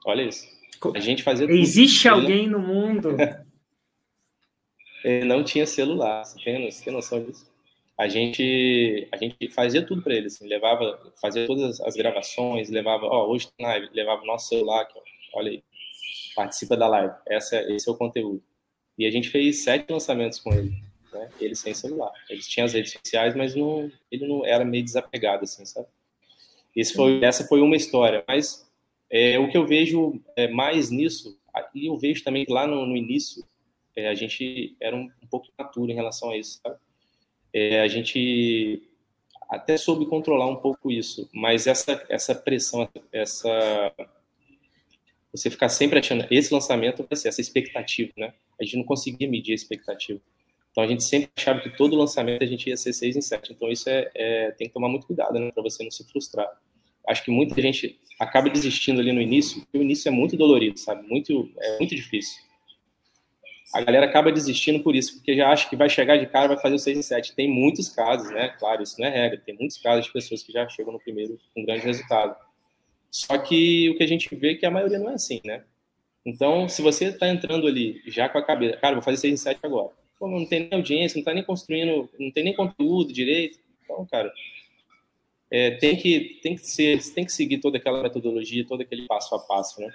Olha 0.06 0.22
isso. 0.22 0.48
A 0.94 1.00
gente 1.00 1.24
fazia 1.24 1.50
Existe 1.50 2.08
tudo. 2.08 2.22
alguém 2.22 2.48
no 2.48 2.60
mundo? 2.60 3.18
Ele 5.04 5.26
não 5.26 5.44
tinha 5.44 5.66
celular, 5.66 6.24
você 6.24 6.40
tem, 6.44 6.70
você 6.72 6.84
tem 6.84 6.94
noção 6.94 7.24
disso? 7.24 7.52
A 7.98 8.08
gente 8.08 9.08
a 9.12 9.18
gente 9.18 9.50
fazia 9.50 9.86
tudo 9.86 10.02
para 10.02 10.16
ele, 10.16 10.28
assim, 10.28 10.48
levava, 10.48 11.12
fazia 11.22 11.48
todas 11.48 11.80
as 11.82 11.96
gravações, 11.96 12.70
levava, 12.70 13.06
ó, 13.06 13.28
hoje 13.28 13.48
tem 13.56 13.66
live, 13.66 13.90
levava 13.94 14.22
o 14.22 14.26
nosso 14.26 14.50
celular, 14.50 14.88
ó, 14.94 15.02
olha 15.40 15.52
aí, 15.52 15.64
participa 16.36 16.76
da 16.76 16.88
live, 16.88 17.14
essa, 17.26 17.62
esse 17.72 17.88
é 17.88 17.92
o 17.92 17.98
conteúdo. 17.98 18.44
E 18.98 19.06
a 19.06 19.12
gente 19.12 19.30
fez 19.30 19.64
sete 19.64 19.92
lançamentos 19.92 20.40
com 20.40 20.54
ele, 20.54 20.74
né? 21.12 21.30
Ele 21.40 21.56
sem 21.56 21.74
celular. 21.74 22.12
Ele 22.30 22.42
tinha 22.42 22.66
as 22.66 22.74
redes 22.74 22.94
sociais, 22.94 23.36
mas 23.36 23.54
não, 23.54 23.92
ele 24.10 24.28
não 24.28 24.46
era 24.46 24.64
meio 24.64 24.84
desapegado, 24.84 25.44
assim, 25.44 25.66
sabe? 25.66 25.88
Esse 26.76 26.94
foi, 26.94 27.24
essa 27.24 27.46
foi 27.46 27.62
uma 27.62 27.76
história, 27.76 28.24
mas 28.28 28.70
é, 29.10 29.40
o 29.40 29.50
que 29.50 29.58
eu 29.58 29.66
vejo 29.66 30.22
é, 30.36 30.48
mais 30.48 30.90
nisso, 30.90 31.38
e 31.74 31.88
eu 31.88 31.98
vejo 31.98 32.24
também 32.24 32.46
que 32.46 32.52
lá 32.52 32.68
no, 32.68 32.86
no 32.86 32.98
início, 32.98 33.46
é, 33.96 34.10
a 34.10 34.14
gente 34.14 34.76
era 34.80 34.96
um, 34.96 35.10
um 35.24 35.28
pouco 35.28 35.48
maturo 35.58 35.90
em 35.90 35.96
relação 35.96 36.32
a 36.32 36.38
isso, 36.38 36.60
sabe? 36.62 36.78
É, 37.56 37.80
a 37.80 37.88
gente 37.88 38.84
até 39.50 39.78
soube 39.78 40.06
controlar 40.08 40.48
um 40.48 40.58
pouco 40.58 40.92
isso, 40.92 41.30
mas 41.34 41.68
essa, 41.68 42.06
essa 42.10 42.36
pressão, 42.36 42.90
essa 43.14 43.94
você 45.32 45.50
ficar 45.50 45.70
sempre 45.70 46.00
achando 46.00 46.26
esse 46.30 46.54
lançamento 46.54 47.06
vai 47.08 47.16
ser 47.16 47.30
essa 47.30 47.40
expectativa, 47.40 48.12
né? 48.18 48.34
A 48.60 48.64
gente 48.64 48.78
não 48.78 48.84
conseguia 48.84 49.30
medir 49.30 49.54
a 49.54 49.56
expectativa. 49.56 50.20
Então 50.72 50.84
a 50.84 50.88
gente 50.88 51.04
sempre 51.04 51.30
achava 51.36 51.62
que 51.62 51.70
todo 51.70 51.96
lançamento 51.96 52.44
a 52.44 52.48
gente 52.48 52.70
ia 52.70 52.76
ser 52.76 52.92
6 52.92 53.16
em 53.16 53.22
7. 53.22 53.54
Então 53.54 53.70
isso 53.70 53.90
é, 53.90 54.10
é 54.14 54.52
tem 54.52 54.68
que 54.68 54.74
tomar 54.74 54.90
muito 54.90 55.08
cuidado, 55.08 55.40
né, 55.40 55.52
para 55.52 55.64
você 55.64 55.84
não 55.84 55.92
se 55.92 56.06
frustrar. 56.06 56.50
Acho 57.08 57.24
que 57.24 57.32
muita 57.32 57.62
gente 57.62 58.00
acaba 58.20 58.50
desistindo 58.50 59.00
ali 59.00 59.14
no 59.14 59.22
início, 59.22 59.62
porque 59.62 59.78
o 59.78 59.82
início 59.82 60.10
é 60.10 60.12
muito 60.12 60.36
dolorido, 60.36 60.78
sabe? 60.78 61.08
Muito 61.08 61.50
é 61.58 61.78
muito 61.78 61.96
difícil 61.96 62.45
a 63.76 63.82
galera 63.82 64.06
acaba 64.06 64.32
desistindo 64.32 64.82
por 64.82 64.96
isso, 64.96 65.16
porque 65.16 65.36
já 65.36 65.50
acha 65.50 65.70
que 65.70 65.76
vai 65.76 65.90
chegar 65.90 66.16
de 66.16 66.26
cara 66.28 66.48
vai 66.48 66.58
fazer 66.58 66.76
o 66.76 66.80
6 66.80 66.98
em 66.98 67.02
7. 67.02 67.36
Tem 67.36 67.46
muitos 67.46 67.90
casos, 67.90 68.32
né? 68.32 68.48
Claro, 68.58 68.82
isso 68.82 68.96
não 68.98 69.06
é 69.06 69.10
regra, 69.10 69.42
tem 69.46 69.54
muitos 69.54 69.78
casos 69.78 70.06
de 70.06 70.14
pessoas 70.14 70.42
que 70.42 70.54
já 70.54 70.68
chegam 70.70 70.94
no 70.94 71.00
primeiro 71.00 71.38
com 71.54 71.66
grande 71.66 71.86
resultado. 71.86 72.38
Só 73.12 73.38
que 73.38 73.90
o 73.90 73.98
que 73.98 74.04
a 74.04 74.08
gente 74.08 74.34
vê 74.34 74.54
é 74.54 74.56
que 74.56 74.66
a 74.66 74.72
maioria 74.72 74.98
não 74.98 75.10
é 75.10 75.16
assim, 75.16 75.42
né? 75.44 75.66
Então, 76.26 76.70
se 76.70 76.82
você 76.82 77.08
está 77.08 77.28
entrando 77.28 77.68
ali 77.68 78.02
já 78.08 78.30
com 78.30 78.38
a 78.38 78.46
cabeça, 78.46 78.78
cara, 78.78 78.96
vou 78.96 79.04
fazer 79.04 79.18
6 79.18 79.34
em 79.34 79.38
7 79.38 79.60
agora. 79.64 79.92
Pô, 80.18 80.30
não 80.30 80.46
tem 80.46 80.62
nem 80.62 80.74
audiência, 80.74 81.18
não 81.18 81.22
está 81.22 81.34
nem 81.34 81.44
construindo, 81.44 82.10
não 82.18 82.32
tem 82.32 82.46
nem 82.46 82.56
conteúdo 82.56 83.12
direito. 83.12 83.60
Então, 83.84 84.06
cara, 84.06 84.32
é, 85.52 85.72
tem 85.72 85.98
que 85.98 86.40
tem 86.42 86.56
que 86.56 86.66
ser, 86.66 87.14
tem 87.14 87.26
que 87.26 87.34
seguir 87.34 87.58
toda 87.58 87.78
aquela 87.78 88.02
metodologia, 88.02 88.66
todo 88.66 88.82
aquele 88.82 89.06
passo 89.06 89.36
a 89.36 89.40
passo, 89.40 89.82
né? 89.82 89.94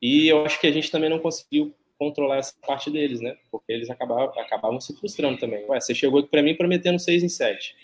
E 0.00 0.26
eu 0.26 0.44
acho 0.44 0.58
que 0.58 0.66
a 0.66 0.72
gente 0.72 0.90
também 0.90 1.10
não 1.10 1.18
conseguiu 1.18 1.74
controlar 2.04 2.36
essa 2.36 2.54
parte 2.66 2.90
deles, 2.90 3.20
né? 3.20 3.36
Porque 3.50 3.72
eles 3.72 3.88
acabavam, 3.88 4.38
acabavam 4.38 4.80
se 4.80 4.94
frustrando 4.94 5.38
também. 5.38 5.64
Ué, 5.66 5.80
você 5.80 5.94
chegou 5.94 6.20
aqui 6.20 6.28
para 6.28 6.42
mim 6.42 6.54
prometendo 6.54 6.98
6 6.98 7.22
em 7.22 7.28
7. 7.28 7.74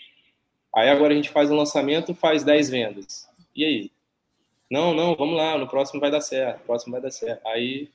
Aí 0.75 0.89
agora 0.89 1.13
a 1.13 1.15
gente 1.15 1.29
faz 1.29 1.49
um 1.49 1.55
lançamento, 1.55 2.13
faz 2.13 2.43
10 2.43 2.69
vendas. 2.69 3.27
E 3.55 3.65
aí? 3.65 3.91
Não, 4.69 4.93
não, 4.93 5.15
vamos 5.15 5.35
lá, 5.35 5.57
no 5.57 5.67
próximo 5.67 5.99
vai 5.99 6.11
dar 6.11 6.21
certo, 6.21 6.63
próximo 6.65 6.93
vai 6.93 7.01
dar 7.01 7.11
certo. 7.11 7.45
Aí 7.47 7.89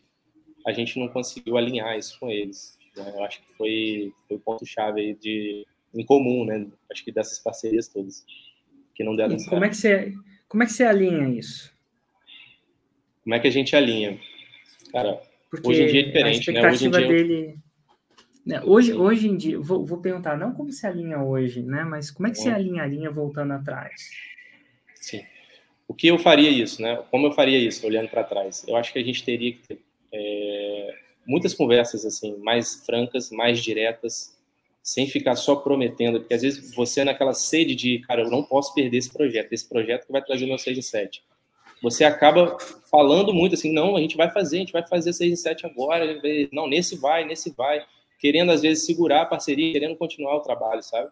a 0.67 0.73
gente 0.73 0.99
não 0.99 1.09
conseguiu 1.09 1.57
alinhar 1.57 1.97
isso 1.97 2.19
com 2.19 2.29
eles. 2.29 2.77
Né? 2.97 3.13
Eu 3.15 3.25
acho 3.25 3.41
que 3.43 3.53
foi, 3.53 4.13
foi 4.27 4.37
o 4.37 4.41
ponto-chave 4.41 5.01
aí 5.01 5.15
de, 5.15 5.67
em 5.95 6.05
comum, 6.05 6.45
né? 6.45 6.67
Acho 6.91 7.05
que 7.05 7.13
dessas 7.13 7.39
parcerias 7.39 7.89
todas, 7.89 8.27
que 8.95 9.05
não 9.05 9.15
deram 9.15 9.37
e 9.37 9.39
certo. 9.39 9.51
Como 9.51 9.65
é, 9.65 9.69
que 9.69 9.77
você, 9.77 10.13
como 10.49 10.63
é 10.63 10.67
que 10.67 10.73
você 10.73 10.85
alinha 10.85 11.29
isso? 11.29 11.73
Como 13.23 13.35
é 13.35 13.39
que 13.41 13.49
a 13.49 13.51
gente 13.51 13.75
alinha? 13.75 14.21
Cara, 14.93 15.23
Porque 15.51 15.69
hoje 15.69 15.83
em 15.83 15.87
dia 15.87 16.01
é 16.01 16.05
diferente, 16.05 16.53
né? 16.53 16.69
Hoje 16.69 16.89
dia... 16.89 17.09
dele... 17.09 17.59
Né, 18.45 18.63
hoje, 18.65 18.93
hoje 18.93 19.29
em 19.29 19.37
dia, 19.37 19.59
vou, 19.59 19.85
vou, 19.85 19.99
perguntar, 19.99 20.39
não 20.39 20.53
como 20.53 20.71
se 20.71 20.87
alinha 20.87 21.21
hoje, 21.21 21.63
né? 21.63 21.83
Mas 21.85 22.13
como 22.13 22.29
é 22.29 22.31
que 22.31 22.39
você 22.39 22.49
alinharia 22.49 23.11
voltando 23.11 23.53
atrás? 23.53 24.09
Sim. 24.95 25.25
O 25.89 25.93
que 25.93 26.07
eu 26.07 26.19
faria 26.19 26.49
isso, 26.49 26.81
né? 26.81 27.03
Como 27.11 27.27
eu 27.27 27.33
faria 27.33 27.59
isso, 27.59 27.85
olhando 27.85 28.09
para 28.09 28.23
trás? 28.23 28.65
Eu 28.69 28.77
acho 28.77 28.93
que 28.93 29.01
a 29.01 29.05
gente 29.05 29.25
teria 29.25 29.53
que 29.53 29.67
ter 29.67 29.81
é, 30.13 30.95
muitas 31.27 31.55
conversas 31.55 32.05
assim, 32.05 32.37
mais 32.37 32.87
francas, 32.87 33.33
mais 33.33 33.61
diretas, 33.61 34.37
sem 34.81 35.09
ficar 35.09 35.35
só 35.35 35.57
prometendo, 35.57 36.21
porque 36.21 36.35
às 36.35 36.43
vezes 36.43 36.73
você 36.73 37.03
naquela 37.03 37.35
sede 37.35 37.75
de, 37.75 37.99
cara, 38.01 38.23
eu 38.23 38.31
não 38.31 38.45
posso 38.45 38.73
perder 38.73 38.99
esse 38.99 39.13
projeto, 39.13 39.53
esse 39.53 39.69
projeto 39.69 40.07
que 40.07 40.13
vai 40.13 40.23
trazer 40.23 40.45
o 40.45 40.49
meu 40.49 40.59
6 40.59 40.79
em 40.79 40.83
7 40.83 41.23
você 41.83 42.05
acaba 42.05 42.57
falando 42.91 43.33
muito 43.33 43.55
assim, 43.55 43.73
não, 43.73 43.97
a 43.97 44.01
gente 44.01 44.17
vai 44.17 44.31
fazer, 44.31 44.57
a 44.57 44.61
gente 44.61 44.73
vai 44.73 44.87
fazer 44.87 45.13
6 45.13 45.33
em 45.33 45.37
7 45.37 45.67
agora, 45.67 46.21
não, 46.53 46.67
nesse 46.67 46.97
vai, 46.97 47.25
nesse 47.25 47.51
vai, 47.51 47.85
querendo 48.19 48.51
às 48.51 48.63
vezes 48.63 48.87
segurar 48.87 49.23
a 49.23 49.27
parceria, 49.27 49.73
querendo 49.73 49.97
continuar 49.97 50.37
o 50.37 50.41
trabalho, 50.41 50.83
sabe? 50.83 51.11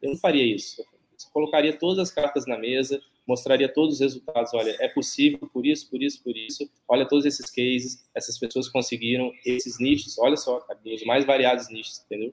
Eu 0.00 0.10
não 0.10 0.16
faria 0.16 0.44
isso. 0.44 0.80
Eu 0.80 0.86
colocaria 1.32 1.72
todas 1.76 1.98
as 1.98 2.10
cartas 2.10 2.46
na 2.46 2.56
mesa, 2.56 3.00
mostraria 3.26 3.68
todos 3.68 3.94
os 3.94 4.00
resultados, 4.00 4.52
olha, 4.54 4.76
é 4.80 4.88
possível 4.88 5.48
por 5.52 5.66
isso, 5.66 5.90
por 5.90 6.02
isso, 6.02 6.22
por 6.22 6.36
isso, 6.36 6.70
olha 6.86 7.08
todos 7.08 7.24
esses 7.24 7.50
cases, 7.50 8.04
essas 8.14 8.38
pessoas 8.38 8.68
conseguiram 8.68 9.32
esses 9.44 9.78
nichos, 9.80 10.18
olha 10.18 10.36
só, 10.36 10.64
os 10.84 11.04
mais 11.04 11.24
variados 11.24 11.68
nichos, 11.70 12.02
entendeu? 12.04 12.32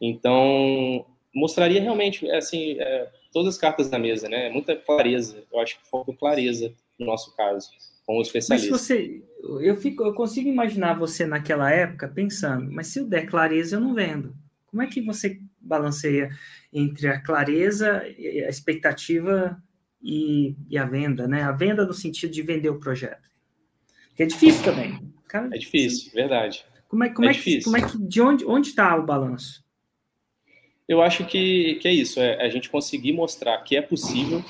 Então, 0.00 1.06
mostraria 1.34 1.80
realmente, 1.80 2.28
assim, 2.30 2.76
é, 2.80 3.08
todas 3.32 3.54
as 3.54 3.60
cartas 3.60 3.90
na 3.90 3.98
mesa, 3.98 4.28
né? 4.28 4.48
Muita 4.48 4.74
clareza, 4.74 5.44
eu 5.52 5.60
acho 5.60 5.78
que 5.78 5.86
falta 5.88 6.12
clareza 6.14 6.74
no 6.98 7.06
nosso 7.06 7.34
caso, 7.36 7.68
com 8.06 8.18
o 8.18 8.22
especialista. 8.22 8.70
Mas 8.70 8.80
você, 8.80 9.22
eu, 9.60 9.76
fico, 9.76 10.04
eu 10.04 10.14
consigo 10.14 10.48
imaginar 10.48 10.94
você 10.94 11.26
naquela 11.26 11.70
época 11.70 12.08
pensando, 12.08 12.70
mas 12.70 12.88
se 12.88 12.98
eu 12.98 13.06
der 13.06 13.26
clareza, 13.26 13.76
eu 13.76 13.80
não 13.80 13.94
vendo. 13.94 14.34
Como 14.66 14.82
é 14.82 14.86
que 14.86 15.00
você 15.00 15.40
balanceia 15.60 16.30
entre 16.72 17.08
a 17.08 17.20
clareza, 17.20 18.02
a 18.02 18.48
expectativa 18.48 19.62
e, 20.02 20.54
e 20.68 20.76
a 20.76 20.84
venda, 20.84 21.26
né? 21.26 21.42
A 21.42 21.52
venda 21.52 21.86
no 21.86 21.94
sentido 21.94 22.32
de 22.32 22.42
vender 22.42 22.68
o 22.68 22.78
projeto. 22.78 23.28
Que 24.14 24.24
é 24.24 24.26
difícil 24.26 24.62
também. 24.64 25.12
Cara, 25.28 25.48
é 25.52 25.58
difícil, 25.58 26.08
assim, 26.08 26.14
verdade. 26.14 26.64
Como 26.88 27.04
é, 27.04 27.08
como 27.08 27.28
é, 27.28 27.32
é 27.32 27.34
que, 27.34 27.62
como 27.62 27.76
é 27.76 27.82
que, 27.82 27.98
de 27.98 28.20
onde 28.20 28.44
onde 28.44 28.68
está 28.68 28.94
o 28.96 29.04
balanço? 29.04 29.64
Eu 30.86 31.00
acho 31.00 31.24
que, 31.24 31.76
que 31.76 31.88
é 31.88 31.92
isso, 31.92 32.20
é 32.20 32.44
a 32.44 32.48
gente 32.48 32.68
conseguir 32.68 33.12
mostrar 33.12 33.56
que 33.62 33.74
é 33.74 33.80
possível, 33.80 34.44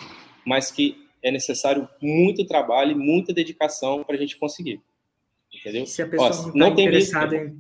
mas 0.45 0.71
que 0.71 1.04
é 1.25 1.31
necessário 1.31 1.89
muito 2.03 2.45
trabalho 2.45 2.93
e 2.93 2.95
muita 2.95 3.33
dedicação 3.33 4.05
para 4.05 4.15
a 4.15 4.19
gente 4.19 4.37
conseguir. 4.37 4.81
Entendeu? 5.53 5.87
Se 5.87 6.03
a 6.03 6.07
pessoa 6.07 6.51
Ó, 6.51 6.53
não, 6.55 6.69
tá 6.69 6.77
tem 6.77 6.87
interessada 6.87 7.35
em... 7.35 7.59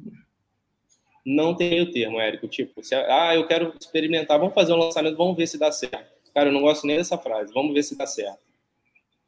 Não 1.24 1.57
tem 1.57 1.70
meio 1.70 1.90
termo, 1.90 2.20
Érico. 2.20 2.46
Tipo, 2.46 2.85
se, 2.85 2.94
ah, 2.94 3.35
eu 3.35 3.46
quero 3.46 3.74
experimentar, 3.81 4.38
vamos 4.38 4.53
fazer 4.53 4.74
um 4.74 4.77
lançamento, 4.77 5.16
vamos 5.16 5.35
ver 5.35 5.46
se 5.46 5.57
dá 5.57 5.72
certo. 5.72 6.12
Cara, 6.35 6.50
eu 6.50 6.53
não 6.53 6.61
gosto 6.61 6.87
nem 6.87 6.98
dessa 6.98 7.16
frase, 7.16 7.55
vamos 7.55 7.72
ver 7.72 7.83
se 7.83 7.96
dá 7.96 8.07
certo. 8.07 8.40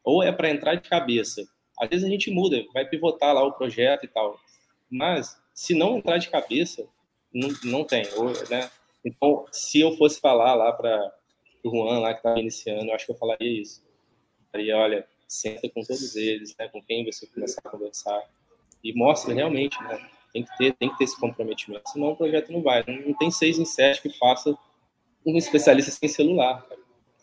Ou 0.05 0.23
é 0.23 0.31
para 0.31 0.51
entrar 0.51 0.75
de 0.75 0.87
cabeça. 0.87 1.43
Às 1.81 1.89
vezes 1.89 2.05
a 2.05 2.11
gente 2.11 2.31
muda, 2.31 2.63
vai 2.75 2.87
pivotar 2.87 3.35
lá 3.35 3.43
o 3.43 3.53
projeto 3.53 4.05
e 4.05 4.09
tal. 4.09 4.39
Mas, 4.91 5.41
se 5.55 5.75
não 5.75 5.97
entrar 5.97 6.19
de 6.19 6.29
cabeça, 6.29 6.87
não, 7.33 7.49
não 7.65 7.85
tem. 7.85 8.07
Ou, 8.15 8.27
né? 8.51 8.71
Então, 9.03 9.47
se 9.51 9.81
eu 9.81 9.97
fosse 9.97 10.21
falar 10.21 10.55
lá 10.55 10.71
para 10.73 11.15
o 11.65 11.71
Juan, 11.71 12.01
lá 12.01 12.13
que 12.13 12.19
estava 12.19 12.39
iniciando, 12.39 12.85
eu 12.85 12.95
acho 12.95 13.07
que 13.07 13.13
eu 13.13 13.17
falaria 13.17 13.63
isso 13.63 13.86
Aí, 14.53 14.73
olha, 14.73 15.07
senta 15.27 15.69
com 15.69 15.83
todos 15.83 16.17
eles, 16.17 16.55
né, 16.59 16.69
com 16.69 16.83
quem 16.83 17.05
você 17.05 17.27
começar 17.27 17.61
a 17.65 17.71
conversar 17.71 18.23
e 18.83 18.93
mostra 18.95 19.35
realmente, 19.35 19.81
né, 19.83 20.09
tem 20.33 20.43
que 20.45 20.57
ter, 20.59 20.73
tem 20.75 20.91
que 20.91 20.99
ter 20.99 21.05
esse 21.05 21.19
comprometimento, 21.19 21.89
senão 21.91 22.09
o 22.09 22.17
projeto 22.17 22.53
não 22.53 22.63
vai. 22.63 22.85
Não, 22.87 23.15
tem 23.15 23.31
seis 23.31 23.59
em 23.59 23.65
sete 23.65 24.03
que 24.03 24.11
faça 24.11 24.57
um 25.25 25.37
especialista 25.37 25.91
sem 25.91 26.09
celular, 26.09 26.63
cara. 26.67 26.81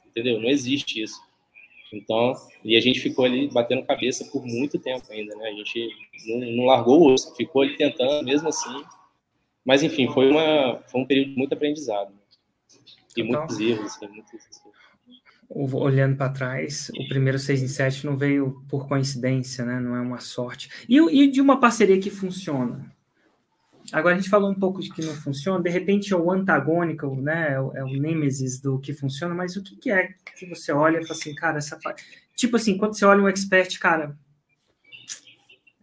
entendeu? 0.07 0.39
Não 0.39 0.49
existe 0.49 1.01
isso. 1.01 1.21
Então, 1.93 2.33
e 2.63 2.75
a 2.75 2.81
gente 2.81 2.99
ficou 2.99 3.23
ali 3.23 3.47
batendo 3.47 3.85
cabeça 3.85 4.25
por 4.25 4.43
muito 4.43 4.79
tempo 4.79 5.05
ainda, 5.11 5.35
né? 5.35 5.49
A 5.49 5.53
gente 5.53 5.89
não, 6.27 6.39
não 6.51 6.65
largou 6.65 7.01
o 7.01 7.13
osso, 7.13 7.35
ficou 7.35 7.61
ali 7.61 7.77
tentando, 7.77 8.25
mesmo 8.25 8.49
assim. 8.49 8.83
Mas, 9.63 9.83
enfim, 9.83 10.11
foi, 10.11 10.29
uma, 10.29 10.81
foi 10.87 11.01
um 11.01 11.05
período 11.05 11.37
muito 11.37 11.53
aprendizado. 11.53 12.09
Né? 12.09 12.17
E 13.15 13.21
então, 13.21 13.39
muitos 13.39 13.59
erros, 13.59 13.85
assim, 13.85 14.07
muitos 14.07 14.33
olhando 15.49 16.15
para 16.15 16.29
trás, 16.29 16.91
o 16.97 17.07
primeiro 17.07 17.37
6 17.37 17.63
em 17.63 17.67
7 17.67 18.05
não 18.05 18.17
veio 18.17 18.63
por 18.67 18.87
coincidência, 18.87 19.63
né? 19.65 19.79
Não 19.79 19.95
é 19.95 20.01
uma 20.01 20.19
sorte. 20.19 20.69
E, 20.89 20.97
e, 20.97 21.29
de 21.29 21.41
uma 21.41 21.59
parceria 21.59 21.99
que 21.99 22.09
funciona. 22.09 22.91
Agora 23.91 24.15
a 24.15 24.17
gente 24.17 24.29
falou 24.29 24.49
um 24.49 24.55
pouco 24.55 24.81
de 24.81 24.89
que 24.89 25.03
não 25.03 25.13
funciona, 25.13 25.61
de 25.61 25.69
repente 25.69 26.13
é 26.13 26.17
o 26.17 26.31
antagônico, 26.31 27.15
né? 27.21 27.53
É 27.53 27.59
o, 27.59 27.77
é 27.77 27.83
o 27.83 27.99
nêmesis 27.99 28.59
do 28.59 28.79
que 28.79 28.93
funciona, 28.93 29.35
mas 29.35 29.55
o 29.55 29.63
que, 29.63 29.75
que 29.75 29.91
é 29.91 30.09
que 30.35 30.45
você 30.47 30.71
olha 30.71 30.99
e 30.99 31.05
fala 31.05 31.19
assim, 31.19 31.35
cara, 31.35 31.57
essa 31.57 31.77
Tipo 32.35 32.55
assim, 32.55 32.77
quando 32.77 32.97
você 32.97 33.05
olha 33.05 33.21
um 33.21 33.27
expert, 33.27 33.77
cara, 33.79 34.17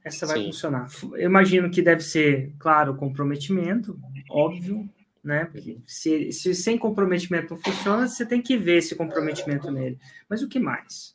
essa 0.04 0.26
vai 0.26 0.38
Sim. 0.38 0.46
funcionar. 0.46 0.88
Eu 1.12 1.26
imagino 1.28 1.70
que 1.70 1.82
deve 1.82 2.02
ser, 2.02 2.52
claro, 2.58 2.96
comprometimento, 2.96 3.98
óbvio, 4.28 4.88
né? 5.22 5.46
Porque 5.46 5.78
se, 5.86 6.32
se 6.32 6.54
sem 6.54 6.78
comprometimento 6.78 7.54
não 7.54 7.60
funciona, 7.62 8.08
você 8.08 8.24
tem 8.26 8.40
que 8.40 8.56
ver 8.56 8.78
esse 8.78 8.94
comprometimento 8.94 9.70
nele. 9.70 9.98
Mas 10.28 10.42
o 10.42 10.48
que 10.48 10.58
mais? 10.58 11.14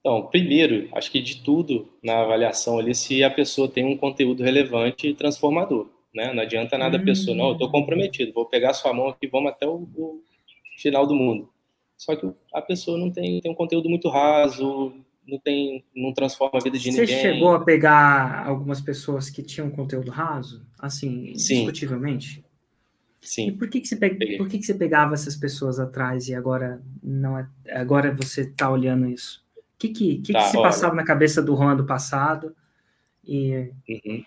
Então, 0.00 0.26
primeiro, 0.26 0.88
acho 0.92 1.10
que 1.10 1.22
de 1.22 1.42
tudo 1.42 1.88
na 2.02 2.20
avaliação 2.20 2.78
ali, 2.78 2.94
se 2.94 3.24
a 3.24 3.30
pessoa 3.30 3.68
tem 3.68 3.86
um 3.86 3.96
conteúdo 3.96 4.42
relevante 4.42 5.08
e 5.08 5.14
transformador, 5.14 5.88
né? 6.14 6.30
Não 6.34 6.42
adianta 6.42 6.76
nada 6.76 6.98
a 6.98 7.02
pessoa, 7.02 7.34
não, 7.34 7.46
eu 7.46 7.52
estou 7.54 7.70
comprometido, 7.70 8.32
vou 8.32 8.44
pegar 8.44 8.74
sua 8.74 8.92
mão 8.92 9.08
aqui, 9.08 9.26
vamos 9.26 9.50
até 9.50 9.66
o, 9.66 9.88
o, 9.96 10.22
final 10.76 11.06
do 11.06 11.14
mundo. 11.14 11.48
Só 11.96 12.14
que 12.14 12.30
a 12.52 12.60
pessoa 12.60 12.98
não 12.98 13.10
tem, 13.10 13.40
tem 13.40 13.50
um 13.50 13.54
conteúdo 13.54 13.88
muito 13.88 14.10
raso, 14.10 14.92
não 15.26 15.38
tem, 15.38 15.82
não 15.96 16.12
transforma 16.12 16.58
a 16.58 16.62
vida 16.62 16.78
de 16.78 16.92
Você 16.92 17.00
ninguém. 17.00 17.16
Você 17.16 17.22
chegou 17.22 17.54
a 17.54 17.64
pegar 17.64 18.46
algumas 18.46 18.82
pessoas 18.82 19.30
que 19.30 19.42
tinham 19.42 19.70
conteúdo 19.70 20.10
raso, 20.10 20.66
assim, 20.78 21.34
Sim. 21.38 21.54
indiscutivelmente? 21.54 22.43
Sim. 23.24 23.48
E 23.48 23.52
por 23.52 23.68
que, 23.70 23.80
que, 23.80 23.88
você, 23.88 23.96
pe... 23.96 24.36
por 24.36 24.48
que, 24.48 24.58
que 24.58 24.64
você 24.64 24.74
pegava 24.74 25.14
essas 25.14 25.34
pessoas 25.34 25.80
atrás 25.80 26.28
e 26.28 26.34
agora 26.34 26.82
não 27.02 27.38
é... 27.38 27.48
agora 27.70 28.14
você 28.14 28.42
está 28.42 28.70
olhando 28.70 29.08
isso? 29.08 29.42
O 29.56 29.78
que, 29.78 29.88
que, 29.88 30.18
que, 30.18 30.32
tá, 30.32 30.42
que 30.42 30.50
se 30.50 30.56
olha... 30.58 30.68
passava 30.68 30.94
na 30.94 31.04
cabeça 31.04 31.42
do 31.42 31.56
Juan 31.56 31.74
do 31.74 31.86
passado? 31.86 32.54
E... 33.26 33.70
Uhum. 33.88 34.24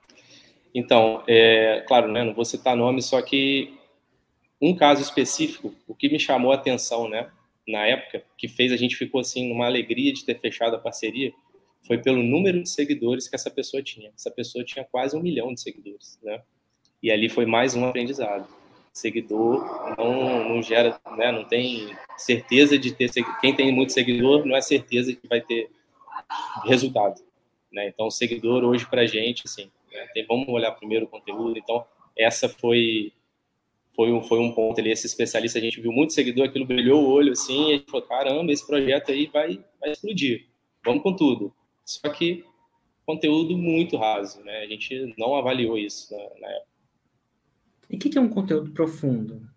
Então, 0.74 1.24
é, 1.28 1.84
claro, 1.88 2.12
né, 2.12 2.24
não 2.24 2.34
vou 2.34 2.44
citar 2.44 2.76
nome, 2.76 3.02
só 3.02 3.22
que 3.22 3.74
um 4.60 4.76
caso 4.76 5.02
específico, 5.02 5.74
o 5.88 5.94
que 5.94 6.10
me 6.10 6.20
chamou 6.20 6.52
a 6.52 6.56
atenção, 6.56 7.08
né, 7.08 7.30
na 7.68 7.86
época, 7.86 8.24
que 8.36 8.48
fez 8.48 8.72
a 8.72 8.78
gente 8.78 8.96
ficou 8.96 9.22
assim 9.22 9.48
numa 9.48 9.66
alegria 9.66 10.12
de 10.12 10.26
ter 10.26 10.40
fechado 10.40 10.76
a 10.76 10.80
parceria, 10.80 11.32
foi 11.86 12.00
pelo 12.00 12.24
número 12.24 12.62
de 12.62 12.70
seguidores 12.70 13.28
que 13.28 13.36
essa 13.36 13.50
pessoa 13.50 13.82
tinha. 13.82 14.12
Essa 14.16 14.32
pessoa 14.32 14.66
tinha 14.66 14.84
quase 14.84 15.16
um 15.16 15.22
milhão 15.22 15.54
de 15.54 15.62
seguidores, 15.62 16.20
né? 16.22 16.42
E 17.02 17.12
ali 17.12 17.30
foi 17.30 17.46
mais 17.46 17.76
um 17.76 17.86
aprendizado 17.86 18.48
seguidor 18.98 19.96
não, 19.98 20.50
não 20.50 20.62
gera, 20.62 21.00
né, 21.16 21.32
não 21.32 21.44
tem 21.44 21.96
certeza 22.18 22.78
de 22.78 22.94
ter 22.94 23.10
quem 23.40 23.56
tem 23.56 23.72
muito 23.72 23.94
seguidor 23.94 24.46
não 24.46 24.56
é 24.56 24.62
certeza 24.62 25.14
que 25.14 25.28
vai 25.28 25.42
ter 25.42 25.70
resultado, 26.66 27.22
né? 27.72 27.88
Então, 27.88 28.10
seguidor 28.10 28.64
hoje 28.64 28.86
para 28.86 29.06
gente, 29.06 29.44
assim, 29.46 29.70
né, 29.92 30.08
tem, 30.14 30.26
vamos 30.26 30.48
olhar 30.50 30.72
primeiro 30.72 31.06
o 31.06 31.10
conteúdo. 31.10 31.58
Então, 31.58 31.86
essa 32.16 32.50
foi 32.50 33.14
foi 33.96 34.12
um, 34.12 34.22
foi 34.22 34.40
um 34.40 34.52
ponto 34.52 34.80
ali. 34.80 34.92
Esse 34.92 35.08
especialista, 35.08 35.58
a 35.58 35.62
gente 35.62 35.82
viu 35.82 35.92
muito 35.92 36.14
seguidor, 36.14 36.46
aquilo 36.46 36.66
brilhou 36.66 37.04
o 37.04 37.10
olho 37.10 37.32
assim, 37.32 37.70
e 37.70 37.74
a 37.74 37.78
gente 37.78 37.92
falou: 37.92 38.06
caramba, 38.06 38.52
esse 38.52 38.66
projeto 38.66 39.12
aí 39.12 39.28
vai, 39.28 39.60
vai 39.80 39.92
explodir, 39.92 40.46
vamos 40.84 41.04
com 41.04 41.16
tudo. 41.16 41.54
Só 41.86 42.10
que 42.10 42.44
conteúdo 43.06 43.58
muito 43.58 43.96
raso, 43.98 44.44
né? 44.44 44.60
A 44.60 44.68
gente 44.68 45.14
não 45.18 45.36
avaliou 45.36 45.78
isso 45.78 46.14
na, 46.14 46.40
na 46.42 46.54
época. 46.54 46.77
E 47.90 47.96
o 47.96 48.00
que, 48.00 48.10
que, 48.10 48.18
é 48.18 48.22
um 48.22 48.30
conteúdo 48.30 48.72
profundo? 48.72 49.48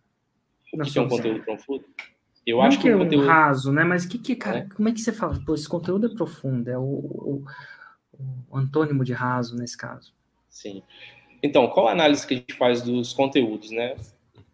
O 0.72 0.82
que, 0.82 0.90
que 0.90 0.98
é 0.98 1.02
um 1.02 1.08
conteúdo 1.08 1.42
profundo? 1.42 1.84
Eu 2.46 2.58
Não 2.58 2.64
acho 2.64 2.78
que, 2.78 2.84
que 2.84 2.88
é 2.88 2.96
um 2.96 3.00
conteúdo... 3.00 3.26
raso, 3.26 3.72
né? 3.72 3.84
Mas 3.84 4.06
que, 4.06 4.18
que 4.18 4.34
cara, 4.34 4.58
é. 4.58 4.68
como 4.74 4.88
é 4.88 4.92
que 4.92 5.00
você 5.00 5.12
fala? 5.12 5.40
Pô, 5.44 5.54
esse 5.54 5.68
conteúdo 5.68 6.06
é 6.06 6.14
profundo, 6.14 6.68
é 6.68 6.78
o, 6.78 6.82
o, 6.82 7.44
o 8.50 8.56
antônimo 8.56 9.04
de 9.04 9.12
raso 9.12 9.56
nesse 9.56 9.76
caso. 9.76 10.12
Sim. 10.48 10.82
Então, 11.42 11.68
qual 11.68 11.88
a 11.88 11.92
análise 11.92 12.26
que 12.26 12.34
a 12.34 12.36
gente 12.36 12.54
faz 12.54 12.82
dos 12.82 13.12
conteúdos, 13.12 13.70
né? 13.70 13.96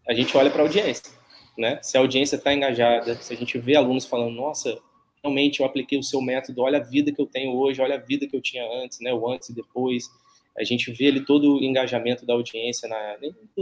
A 0.09 0.15
gente 0.15 0.37
olha 0.37 0.51
para 0.51 0.63
a 0.63 0.67
audiência, 0.67 1.13
né? 1.57 1.81
Se 1.83 1.97
a 1.97 2.01
audiência 2.01 2.37
está 2.37 2.55
engajada, 2.55 3.17
se 3.17 3.33
a 3.33 3.37
gente 3.37 3.59
vê 3.59 3.77
alunos 3.77 4.07
falando, 4.07 4.35
nossa, 4.35 4.79
realmente 5.23 5.61
eu 5.61 5.67
apliquei 5.67 5.99
o 5.99 6.03
seu 6.03 6.21
método, 6.21 6.63
olha 6.63 6.79
a 6.79 6.83
vida 6.83 7.11
que 7.11 7.21
eu 7.21 7.27
tenho 7.27 7.57
hoje, 7.57 7.81
olha 7.81 7.97
a 7.97 8.01
vida 8.01 8.27
que 8.27 8.37
eu 8.37 8.41
tinha 8.41 8.65
antes, 8.83 9.01
né? 9.01 9.13
O 9.13 9.29
antes 9.29 9.49
e 9.49 9.55
depois. 9.55 10.09
A 10.59 10.65
gente 10.65 10.91
vê 10.91 11.09
ali 11.09 11.25
todo 11.25 11.57
o 11.57 11.63
engajamento 11.63 12.25
da 12.25 12.35
audiência 12.35 12.89
na, 12.89 13.17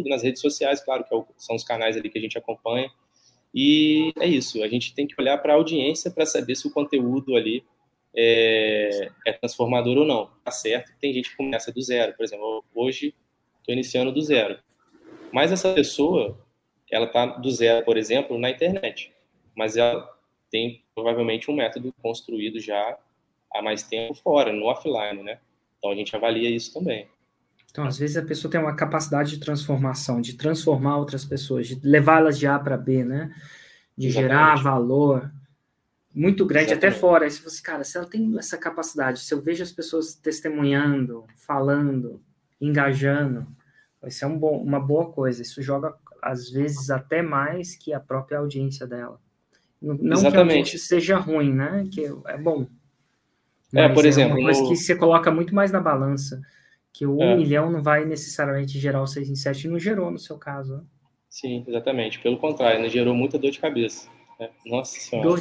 nas 0.06 0.22
redes 0.22 0.40
sociais, 0.40 0.82
claro 0.82 1.04
que 1.04 1.14
é 1.14 1.24
são 1.36 1.56
os 1.56 1.64
canais 1.64 1.96
ali 1.96 2.08
que 2.08 2.18
a 2.18 2.20
gente 2.20 2.38
acompanha. 2.38 2.90
E 3.52 4.12
é 4.18 4.26
isso, 4.26 4.62
a 4.62 4.68
gente 4.68 4.94
tem 4.94 5.06
que 5.06 5.14
olhar 5.20 5.38
para 5.38 5.52
a 5.52 5.56
audiência 5.56 6.10
para 6.10 6.26
saber 6.26 6.56
se 6.56 6.66
o 6.66 6.72
conteúdo 6.72 7.36
ali 7.36 7.64
é, 8.16 9.08
é, 9.26 9.32
transformador 9.32 9.98
ou 9.98 10.04
não. 10.04 10.30
Tá 10.44 10.50
certo 10.50 10.92
tem 11.00 11.12
gente 11.12 11.30
que 11.30 11.36
começa 11.36 11.72
do 11.72 11.82
zero, 11.82 12.14
por 12.16 12.24
exemplo, 12.24 12.64
hoje 12.74 13.14
estou 13.58 13.72
iniciando 13.72 14.12
do 14.12 14.22
zero. 14.22 14.58
Mas 15.32 15.50
essa 15.50 15.72
pessoa, 15.72 16.38
ela 16.90 17.06
está 17.06 17.26
do 17.26 17.50
zero, 17.50 17.84
por 17.84 17.96
exemplo, 17.96 18.38
na 18.38 18.50
internet. 18.50 19.12
Mas 19.56 19.76
ela 19.76 20.08
tem 20.50 20.84
provavelmente 20.94 21.50
um 21.50 21.54
método 21.54 21.92
construído 22.00 22.60
já 22.60 22.96
há 23.52 23.62
mais 23.62 23.82
tempo 23.82 24.14
fora, 24.14 24.52
no 24.52 24.66
offline, 24.66 25.22
né? 25.22 25.40
Então 25.84 25.92
a 25.92 25.96
gente 25.96 26.16
avalia 26.16 26.48
isso 26.48 26.72
também. 26.72 27.06
Então, 27.70 27.84
às 27.84 27.98
vezes 27.98 28.16
a 28.16 28.22
pessoa 28.22 28.50
tem 28.50 28.58
uma 28.58 28.74
capacidade 28.74 29.32
de 29.32 29.38
transformação, 29.38 30.18
de 30.18 30.32
transformar 30.34 30.96
outras 30.96 31.26
pessoas, 31.26 31.66
de 31.66 31.78
levá-las 31.86 32.38
de 32.38 32.46
A 32.46 32.58
para 32.58 32.78
B, 32.78 33.04
né? 33.04 33.34
De 33.94 34.06
Exatamente. 34.06 34.32
gerar 34.32 34.62
valor 34.62 35.30
muito 36.14 36.46
grande 36.46 36.70
Exatamente. 36.70 36.94
até 36.94 36.98
fora. 36.98 37.24
Aí 37.24 37.30
você 37.30 37.38
fala 37.38 37.48
assim, 37.48 37.62
cara, 37.62 37.84
se 37.84 37.98
ela 37.98 38.06
tem 38.06 38.38
essa 38.38 38.56
capacidade, 38.56 39.20
se 39.20 39.34
eu 39.34 39.42
vejo 39.42 39.62
as 39.62 39.72
pessoas 39.72 40.14
testemunhando, 40.14 41.26
falando, 41.36 42.22
engajando, 42.58 43.46
vai 44.00 44.10
ser 44.10 44.24
um 44.24 44.38
bom, 44.38 44.62
uma 44.62 44.80
boa 44.80 45.12
coisa. 45.12 45.42
Isso 45.42 45.60
joga, 45.60 45.94
às 46.22 46.48
vezes, 46.48 46.88
até 46.88 47.20
mais 47.20 47.76
que 47.76 47.92
a 47.92 48.00
própria 48.00 48.38
audiência 48.38 48.86
dela. 48.86 49.20
Não 49.82 49.92
Exatamente. 49.94 50.30
que 50.30 50.36
a 50.36 50.40
audiência 50.40 50.78
seja 50.78 51.18
ruim, 51.18 51.52
né? 51.52 51.84
Que 51.92 52.06
é 52.26 52.38
bom. 52.38 52.66
É, 53.74 53.88
por 53.88 54.04
exemplo. 54.04 54.36
É 54.38 54.40
uma 54.40 54.44
coisa 54.44 54.62
no... 54.62 54.68
que 54.68 54.76
você 54.76 54.94
coloca 54.94 55.30
muito 55.30 55.54
mais 55.54 55.70
na 55.72 55.80
balança. 55.80 56.40
Que 56.92 57.06
o 57.06 57.20
é. 57.20 57.26
um 57.26 57.36
milhão 57.36 57.70
não 57.70 57.82
vai 57.82 58.04
necessariamente 58.04 58.78
gerar 58.78 59.02
o 59.02 59.06
6 59.06 59.28
em 59.28 59.34
7 59.34 59.64
e 59.66 59.70
não 59.70 59.78
gerou 59.78 60.10
no 60.10 60.18
seu 60.18 60.38
caso. 60.38 60.76
Né? 60.76 60.82
Sim, 61.28 61.64
exatamente. 61.66 62.20
Pelo 62.20 62.38
contrário, 62.38 62.80
né? 62.80 62.88
gerou 62.88 63.14
muita 63.14 63.38
dor 63.38 63.50
de 63.50 63.58
cabeça. 63.58 64.08
Né? 64.38 64.48
Nossa 64.64 64.98
senhora. 64.98 65.28
Dor, 65.28 65.40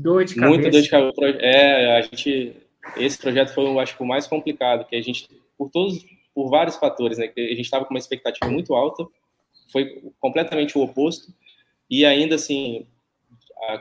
dor 0.00 0.24
de 0.24 0.34
cabeça. 0.34 0.48
Muita 0.48 0.70
dor 0.70 0.80
de 0.80 0.88
cabeça. 0.88 1.24
É, 1.40 1.98
a 1.98 2.02
gente. 2.02 2.56
Esse 2.96 3.18
projeto 3.18 3.52
foi, 3.52 3.66
eu 3.66 3.80
acho, 3.80 4.00
o 4.02 4.06
mais 4.06 4.26
complicado, 4.26 4.86
que 4.86 4.94
a 4.94 5.02
gente, 5.02 5.28
por 5.58 5.68
todos, 5.70 6.06
por 6.32 6.48
vários 6.48 6.76
fatores, 6.76 7.18
né? 7.18 7.26
Que 7.26 7.40
a 7.40 7.48
gente 7.48 7.62
estava 7.62 7.84
com 7.84 7.92
uma 7.92 7.98
expectativa 7.98 8.50
muito 8.50 8.74
alta, 8.74 9.04
foi 9.72 10.02
completamente 10.20 10.78
o 10.78 10.82
oposto, 10.82 11.34
e 11.90 12.04
ainda 12.06 12.36
assim, 12.36 12.86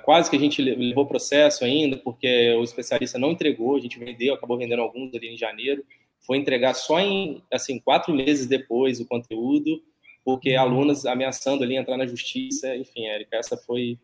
quase 0.03 0.29
que 0.29 0.35
a 0.35 0.39
gente 0.39 0.61
levou 0.61 1.05
processo 1.05 1.65
ainda, 1.65 1.97
porque 1.97 2.53
o 2.53 2.63
especialista 2.63 3.19
não 3.19 3.31
entregou, 3.31 3.75
a 3.75 3.79
gente 3.79 3.99
vendeu, 3.99 4.33
acabou 4.33 4.57
vendendo 4.57 4.81
alguns 4.81 5.13
ali 5.13 5.27
em 5.27 5.37
janeiro, 5.37 5.85
foi 6.19 6.37
entregar 6.37 6.73
só 6.73 6.99
em, 6.99 7.43
assim, 7.51 7.79
quatro 7.79 8.13
meses 8.13 8.47
depois 8.47 8.99
o 8.99 9.05
conteúdo, 9.05 9.81
porque 10.23 10.55
uhum. 10.55 10.61
alunas 10.61 11.05
ameaçando 11.05 11.63
ali 11.63 11.75
entrar 11.75 11.97
na 11.97 12.07
justiça, 12.07 12.75
enfim, 12.75 13.05
Érica, 13.05 13.37
essa 13.37 13.55
foi, 13.57 13.99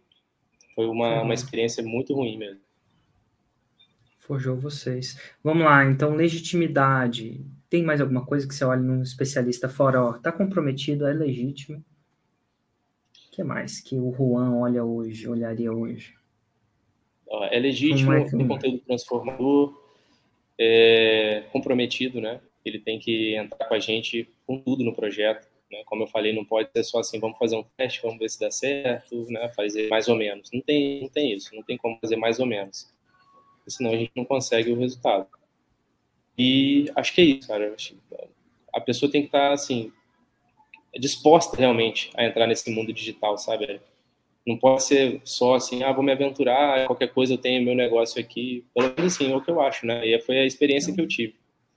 foi 0.75 0.85
uma, 0.85 1.17
uhum. 1.17 1.23
uma 1.23 1.33
experiência 1.33 1.81
muito 1.83 2.13
ruim 2.13 2.37
mesmo. 2.37 2.61
Forjou 4.19 4.55
vocês. 4.55 5.19
Vamos 5.43 5.63
lá, 5.63 5.83
então, 5.85 6.15
legitimidade. 6.15 7.43
Tem 7.69 7.81
mais 7.81 7.99
alguma 7.99 8.25
coisa 8.25 8.47
que 8.47 8.53
você 8.53 8.63
olha 8.63 8.81
num 8.81 9.01
especialista 9.01 9.67
fora, 9.67 10.03
ó, 10.03 10.13
tá 10.13 10.31
comprometido, 10.31 11.07
é 11.07 11.13
legítimo, 11.13 11.83
o 13.31 13.33
que 13.33 13.43
mais 13.45 13.79
que 13.79 13.97
o 13.97 14.13
Juan 14.13 14.57
olha 14.57 14.83
hoje, 14.83 15.25
olharia 15.25 15.71
hoje? 15.71 16.13
É 17.49 17.57
legítimo, 17.57 18.11
é 18.11 18.25
que... 18.25 18.35
tem 18.35 18.45
conteúdo 18.45 18.79
transformador, 18.79 19.81
é 20.59 21.45
comprometido, 21.53 22.19
né? 22.19 22.41
Ele 22.65 22.77
tem 22.77 22.99
que 22.99 23.33
entrar 23.35 23.65
com 23.69 23.73
a 23.73 23.79
gente 23.79 24.29
com 24.45 24.59
tudo 24.59 24.83
no 24.83 24.93
projeto. 24.93 25.47
Né? 25.71 25.81
Como 25.85 26.03
eu 26.03 26.07
falei, 26.07 26.33
não 26.35 26.43
pode 26.43 26.69
ser 26.73 26.83
só 26.83 26.99
assim, 26.99 27.21
vamos 27.21 27.37
fazer 27.37 27.55
um 27.55 27.63
teste, 27.77 28.01
vamos 28.01 28.19
ver 28.19 28.29
se 28.29 28.37
dá 28.37 28.51
certo, 28.51 29.25
né? 29.29 29.47
Fazer 29.55 29.87
mais 29.87 30.09
ou 30.09 30.17
menos. 30.17 30.49
Não 30.51 30.61
tem, 30.61 31.03
não 31.03 31.09
tem 31.09 31.33
isso, 31.33 31.55
não 31.55 31.63
tem 31.63 31.77
como 31.77 31.97
fazer 32.01 32.17
mais 32.17 32.37
ou 32.37 32.45
menos. 32.45 32.93
Senão 33.65 33.91
a 33.91 33.95
gente 33.95 34.11
não 34.13 34.25
consegue 34.25 34.73
o 34.73 34.77
resultado. 34.77 35.25
E 36.37 36.91
acho 36.97 37.13
que 37.15 37.21
é 37.21 37.23
isso, 37.23 37.47
cara. 37.47 37.73
A 38.73 38.81
pessoa 38.81 39.09
tem 39.09 39.21
que 39.21 39.27
estar 39.29 39.53
assim 39.53 39.89
disposta 40.99 41.57
realmente 41.57 42.11
a 42.15 42.25
entrar 42.25 42.47
nesse 42.47 42.69
mundo 42.71 42.91
digital, 42.91 43.37
sabe? 43.37 43.81
Não 44.45 44.57
pode 44.57 44.83
ser 44.83 45.21
só 45.23 45.55
assim, 45.55 45.83
ah, 45.83 45.91
vou 45.91 46.03
me 46.03 46.11
aventurar, 46.11 46.87
qualquer 46.87 47.13
coisa 47.13 47.33
eu 47.33 47.37
tenho 47.37 47.63
meu 47.63 47.75
negócio 47.75 48.19
aqui. 48.19 48.65
Pelo 48.73 48.93
menos 48.95 49.15
assim, 49.15 49.31
é 49.31 49.35
o 49.35 49.41
que 49.41 49.51
eu 49.51 49.61
acho, 49.61 49.85
né? 49.85 50.05
E 50.05 50.19
foi 50.21 50.39
a 50.39 50.45
experiência 50.45 50.93
que 50.93 50.99
eu 50.99 51.07
tive. 51.07 51.35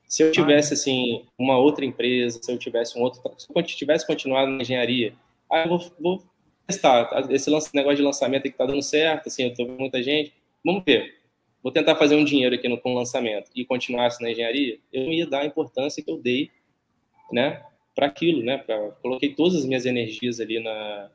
Se 0.09 0.23
eu 0.23 0.33
tivesse, 0.33 0.75
assim, 0.75 1.25
uma 1.39 1.59
outra 1.59 1.85
empresa, 1.85 2.41
se 2.43 2.51
eu 2.51 2.59
tivesse 2.59 2.99
um 2.99 3.03
outro... 3.03 3.21
Se 3.39 3.47
eu 3.55 3.63
tivesse 3.63 4.07
continuado 4.07 4.51
na 4.51 4.63
engenharia, 4.63 5.13
ah, 5.51 5.65
eu 5.65 5.69
vou, 5.69 5.93
vou 6.01 6.25
testar. 6.67 7.11
Esse 7.31 7.51
negócio 7.75 7.97
de 7.97 8.03
lançamento 8.03 8.43
que 8.45 8.51
tá 8.51 8.65
dando 8.65 8.83
certo, 8.83 9.27
assim, 9.27 9.45
eu 9.45 9.55
tô 9.55 9.67
vendo 9.67 9.79
muita 9.79 10.03
gente. 10.03 10.33
Vamos 10.65 10.83
ver. 10.85 11.15
Vou 11.63 11.73
tentar 11.73 11.97
fazer 11.97 12.15
um 12.15 12.25
dinheiro 12.25 12.55
aqui 12.55 12.69
no, 12.69 12.79
com 12.79 12.93
o 12.93 12.95
lançamento 12.95 13.51
e 13.55 13.65
continuasse 13.65 14.23
na 14.23 14.31
engenharia, 14.31 14.79
eu 14.93 15.11
ia 15.11 15.27
dar 15.27 15.41
a 15.41 15.47
importância 15.47 16.03
que 16.03 16.11
eu 16.11 16.19
dei, 16.19 16.51
né? 17.33 17.63
Para 17.95 18.07
aquilo, 18.07 18.43
né? 18.43 18.59
Pra, 18.59 18.77
coloquei 19.03 19.35
todas 19.35 19.57
as 19.57 19.65
minhas 19.65 19.87
energias 19.87 20.41
ali 20.41 20.63
na, 20.63 21.11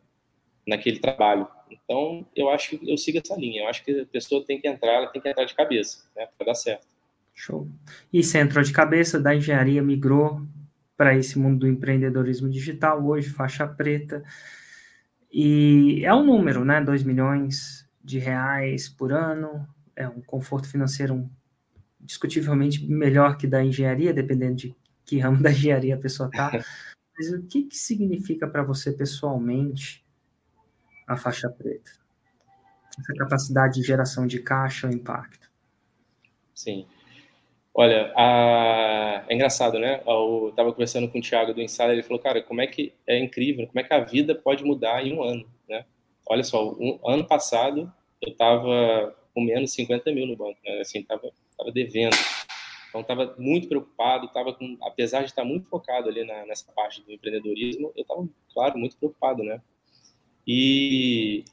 naquele 0.66 1.00
trabalho. 1.00 1.48
Então, 1.70 2.26
eu 2.36 2.50
acho 2.50 2.78
que 2.78 2.92
eu 2.92 2.98
sigo 2.98 3.20
essa 3.20 3.36
linha. 3.36 3.64
Eu 3.64 3.68
acho 3.68 3.84
que 3.84 4.02
a 4.02 4.06
pessoa 4.06 4.44
tem 4.46 4.60
que 4.60 4.68
entrar, 4.68 4.94
ela 4.94 5.08
tem 5.08 5.22
que 5.22 5.30
entrar 5.30 5.46
de 5.46 5.56
cabeça, 5.56 6.06
né? 6.16 6.28
Para 6.38 6.48
dar 6.48 6.56
certo. 6.56 6.88
Show. 7.34 7.68
E 8.12 8.24
você 8.24 8.40
entrou 8.40 8.64
de 8.64 8.72
cabeça, 8.72 9.20
da 9.20 9.36
engenharia 9.36 9.82
migrou 9.82 10.42
para 10.98 11.16
esse 11.16 11.40
mundo 11.40 11.60
do 11.60 11.68
empreendedorismo 11.68 12.50
digital, 12.50 13.06
hoje 13.06 13.30
faixa 13.30 13.66
preta. 13.66 14.24
E 15.32 16.02
é 16.04 16.14
um 16.14 16.26
número, 16.26 16.66
né? 16.66 16.82
2 16.82 17.04
milhões 17.04 17.88
de 18.04 18.20
reais 18.20 18.90
por 18.90 19.14
ano, 19.14 19.68
é 19.96 20.08
um 20.08 20.22
conforto 20.22 20.68
financeiro 20.68 21.30
discutivelmente 22.00 22.86
melhor 22.86 23.38
que 23.38 23.46
da 23.46 23.64
engenharia, 23.64 24.14
dependendo 24.14 24.56
de 24.56 24.76
que 25.10 25.20
ramo 25.20 25.42
da 25.42 25.52
engenharia 25.52 25.96
a 25.96 26.00
pessoa 26.00 26.30
está, 26.30 26.52
mas 27.18 27.34
o 27.34 27.44
que, 27.48 27.64
que 27.64 27.76
significa 27.76 28.48
para 28.48 28.64
você 28.64 28.92
pessoalmente 28.94 30.06
a 31.08 31.18
faixa 31.18 31.50
preta? 31.50 31.92
Essa 32.98 33.14
capacidade 33.14 33.82
de 33.82 33.88
geração 33.88 34.28
de 34.28 34.40
caixa 34.40 34.88
ou 34.88 34.94
impacto? 34.94 35.50
Sim. 36.54 36.86
Olha, 37.74 38.12
a... 38.16 39.26
é 39.28 39.34
engraçado, 39.34 39.80
né? 39.80 40.02
Eu 40.06 40.50
estava 40.50 40.72
conversando 40.72 41.10
com 41.10 41.20
o 41.20 41.22
Thiago 41.22 41.54
do 41.54 41.62
Insider, 41.62 41.92
ele 41.92 42.04
falou, 42.04 42.20
cara, 42.20 42.42
como 42.42 42.62
é 42.62 42.68
que 42.68 42.94
é 43.08 43.18
incrível, 43.18 43.68
como 43.68 43.80
é 43.80 43.84
que 43.84 43.94
a 43.94 44.04
vida 44.04 44.36
pode 44.36 44.64
mudar 44.64 45.06
em 45.06 45.14
um 45.14 45.24
ano, 45.24 45.46
né? 45.68 45.86
Olha 46.28 46.44
só, 46.44 46.72
um 46.74 47.00
ano 47.06 47.26
passado 47.26 47.92
eu 48.22 48.32
estava 48.32 49.16
com 49.34 49.42
menos 49.42 49.72
50 49.74 50.12
mil 50.12 50.28
no 50.28 50.36
banco, 50.36 50.60
né? 50.66 50.80
Assim, 50.82 51.00
estava 51.00 51.32
tava 51.58 51.72
devendo. 51.72 52.16
Então, 52.90 53.02
estava 53.02 53.36
muito 53.38 53.68
preocupado, 53.68 54.26
estava 54.26 54.54
com, 54.54 54.78
apesar 54.82 55.22
de 55.22 55.28
estar 55.28 55.46
muito 55.46 55.70
focado 55.70 56.10
ali 56.10 56.26
na, 56.26 56.46
nessa 56.46 56.72
parte 56.72 57.02
do 57.04 57.14
empreendedorismo, 57.14 57.92
eu 57.96 58.02
estava, 58.02 58.28
claro, 58.54 58.78
muito 58.78 58.98
preocupado, 58.98 59.44
né? 59.44 59.62
E, 60.46 61.46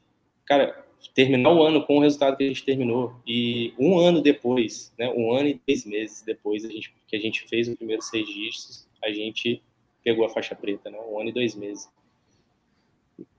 cara, 0.47 0.87
terminar 1.15 1.53
o 1.53 1.63
ano 1.63 1.85
com 1.85 1.99
o 1.99 2.01
resultado 2.01 2.37
que 2.37 2.45
a 2.45 2.49
gente 2.49 2.65
terminou 2.65 3.15
e 3.27 3.75
um 3.79 3.99
ano 3.99 4.23
depois, 4.23 4.93
né, 4.99 5.11
um 5.11 5.33
ano 5.33 5.49
e 5.49 5.59
três 5.59 5.85
meses 5.85 6.23
depois 6.23 6.65
a 6.65 6.69
gente, 6.69 6.95
que 7.07 7.17
a 7.17 7.21
gente 7.21 7.47
fez 7.47 7.69
o 7.69 7.77
primeiro 7.77 8.03
seis 8.03 8.27
dígitos, 8.27 8.89
a 9.03 9.11
gente 9.11 9.63
pegou 10.03 10.25
a 10.25 10.29
faixa 10.29 10.55
preta, 10.55 10.91
né, 10.91 10.99
um 10.99 11.21
ano 11.21 11.29
e 11.29 11.33
dois 11.33 11.55
meses. 11.55 11.89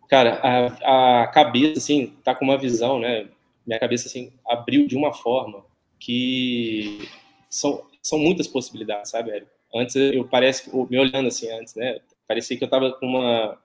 Cara, 0.07 0.39
a, 0.41 1.23
a 1.23 1.27
cabeça, 1.27 1.79
assim, 1.79 2.13
tá 2.23 2.33
com 2.33 2.45
uma 2.45 2.57
visão, 2.57 2.99
né, 2.99 3.27
minha 3.65 3.79
cabeça, 3.79 4.07
assim, 4.07 4.31
abriu 4.45 4.87
de 4.87 4.95
uma 4.95 5.13
forma 5.13 5.65
que 5.99 7.09
são, 7.57 7.85
são 8.01 8.19
muitas 8.19 8.47
possibilidades, 8.47 9.11
sabe, 9.11 9.31
Érico? 9.31 9.51
Antes 9.73 9.95
eu 9.95 10.27
parece, 10.27 10.69
me 10.89 10.97
olhando 10.97 11.27
assim 11.27 11.51
antes, 11.51 11.75
né? 11.75 11.99
Parecia 12.27 12.57
que 12.57 12.63
eu 12.63 12.69
tava 12.69 12.93
com 12.93 13.05
uma 13.05 13.57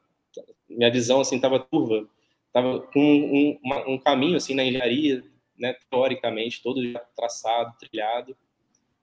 minha 0.68 0.90
visão 0.90 1.20
assim 1.20 1.38
tava 1.38 1.60
turva, 1.60 2.08
tava 2.52 2.80
com 2.80 3.00
um, 3.00 3.58
um 3.86 3.98
caminho 3.98 4.36
assim 4.36 4.54
na 4.54 4.64
engenharia, 4.64 5.22
né, 5.58 5.76
teoricamente 5.90 6.62
todo 6.62 6.80
traçado, 7.14 7.76
trilhado. 7.78 8.36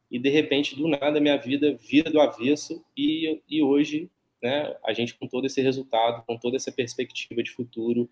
E 0.09 0.17
de 0.17 0.29
repente, 0.29 0.75
do 0.75 0.87
nada, 0.87 1.19
minha 1.19 1.37
vida 1.37 1.77
vira 1.79 2.09
do 2.09 2.19
avesso 2.19 2.83
e, 2.97 3.39
e 3.47 3.61
hoje, 3.61 4.09
né, 4.41 4.75
a 4.83 4.91
gente 4.91 5.13
com 5.13 5.27
todo 5.27 5.45
esse 5.45 5.61
resultado, 5.61 6.23
com 6.25 6.37
toda 6.37 6.57
essa 6.57 6.71
perspectiva 6.71 7.43
de 7.43 7.51
futuro, 7.51 8.09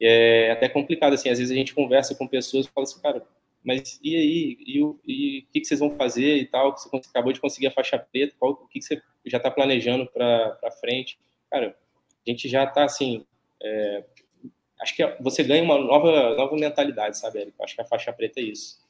é 0.00 0.50
até 0.50 0.68
complicado, 0.68 1.12
assim, 1.12 1.28
às 1.28 1.38
vezes 1.38 1.52
a 1.52 1.56
gente 1.56 1.74
conversa 1.74 2.14
com 2.14 2.26
pessoas 2.26 2.66
e 2.66 2.70
fala 2.70 2.84
assim, 2.84 3.00
cara, 3.00 3.22
mas 3.62 4.00
e 4.02 4.16
aí? 4.16 4.56
E 4.66 4.82
o, 4.82 4.98
e 5.06 5.46
que, 5.52 5.60
que 5.60 5.66
vocês 5.66 5.80
vão 5.80 5.90
fazer 5.90 6.36
e 6.36 6.46
tal? 6.46 6.72
Você 6.72 6.88
acabou 7.10 7.32
de 7.32 7.40
conseguir 7.40 7.66
a 7.66 7.72
faixa 7.72 7.98
preta, 7.98 8.34
qual, 8.38 8.52
o 8.52 8.66
que, 8.68 8.78
que 8.78 8.84
você 8.84 9.02
já 9.26 9.36
está 9.36 9.50
planejando 9.50 10.06
para 10.06 10.70
frente? 10.80 11.18
Cara, 11.50 11.76
a 12.26 12.30
gente 12.30 12.48
já 12.48 12.64
está 12.64 12.84
assim. 12.84 13.24
É, 13.62 14.04
acho 14.80 14.96
que 14.96 15.04
você 15.20 15.42
ganha 15.42 15.62
uma 15.62 15.78
nova, 15.78 16.34
nova 16.34 16.56
mentalidade, 16.56 17.18
sabe, 17.18 17.40
Érico? 17.40 17.62
Acho 17.62 17.74
que 17.74 17.82
a 17.82 17.86
faixa 17.86 18.12
preta 18.12 18.40
é 18.40 18.44
isso. 18.44 18.80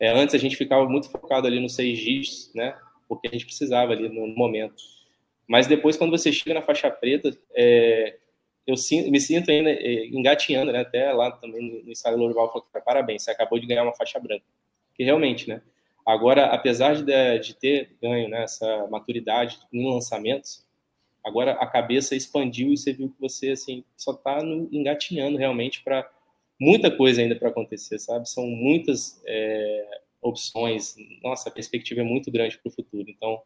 É, 0.00 0.10
antes 0.10 0.34
a 0.34 0.38
gente 0.38 0.56
ficava 0.56 0.88
muito 0.88 1.10
focado 1.10 1.46
ali 1.46 1.60
nos 1.60 1.74
seis 1.74 1.98
dígitos, 1.98 2.50
né? 2.54 2.76
Porque 3.08 3.28
a 3.28 3.30
gente 3.30 3.44
precisava 3.44 3.92
ali 3.92 4.08
no 4.08 4.26
momento. 4.28 4.82
Mas 5.46 5.66
depois, 5.66 5.96
quando 5.96 6.10
você 6.10 6.32
chega 6.32 6.54
na 6.54 6.62
faixa 6.62 6.90
preta, 6.90 7.36
é, 7.54 8.16
eu 8.66 8.74
me 9.10 9.20
sinto 9.20 9.50
ainda 9.50 9.70
é, 9.70 10.06
engatinhando, 10.06 10.72
né? 10.72 10.80
Até 10.80 11.12
lá 11.12 11.30
também 11.30 11.82
no 11.84 11.90
ensaio 11.90 12.16
Lorival 12.16 12.48
falou, 12.48 12.66
parabéns, 12.84 13.22
você 13.22 13.30
acabou 13.30 13.58
de 13.58 13.66
ganhar 13.66 13.82
uma 13.82 13.94
faixa 13.94 14.18
branca. 14.18 14.44
Que 14.94 15.04
realmente, 15.04 15.48
né? 15.48 15.60
Agora, 16.06 16.46
apesar 16.46 16.94
de, 16.94 17.38
de 17.38 17.54
ter 17.54 17.96
ganho 18.00 18.28
né, 18.28 18.44
essa 18.44 18.86
maturidade 18.88 19.58
em 19.72 19.90
lançamentos, 19.90 20.64
agora 21.24 21.52
a 21.52 21.66
cabeça 21.66 22.14
expandiu 22.14 22.72
e 22.72 22.76
você 22.76 22.92
viu 22.92 23.08
que 23.08 23.20
você 23.20 23.50
assim 23.50 23.82
só 23.96 24.12
está 24.12 24.38
engatinhando 24.70 25.38
realmente 25.38 25.82
para 25.82 26.08
muita 26.60 26.90
coisa 26.90 27.22
ainda 27.22 27.36
para 27.36 27.48
acontecer, 27.48 27.98
sabe? 27.98 28.28
São 28.28 28.46
muitas 28.46 29.22
é, 29.26 30.00
opções. 30.20 30.94
Nossa, 31.22 31.48
a 31.48 31.52
perspectiva 31.52 32.00
é 32.00 32.04
muito 32.04 32.30
grande 32.30 32.58
para 32.58 32.68
o 32.68 32.72
futuro. 32.72 33.08
Então, 33.08 33.42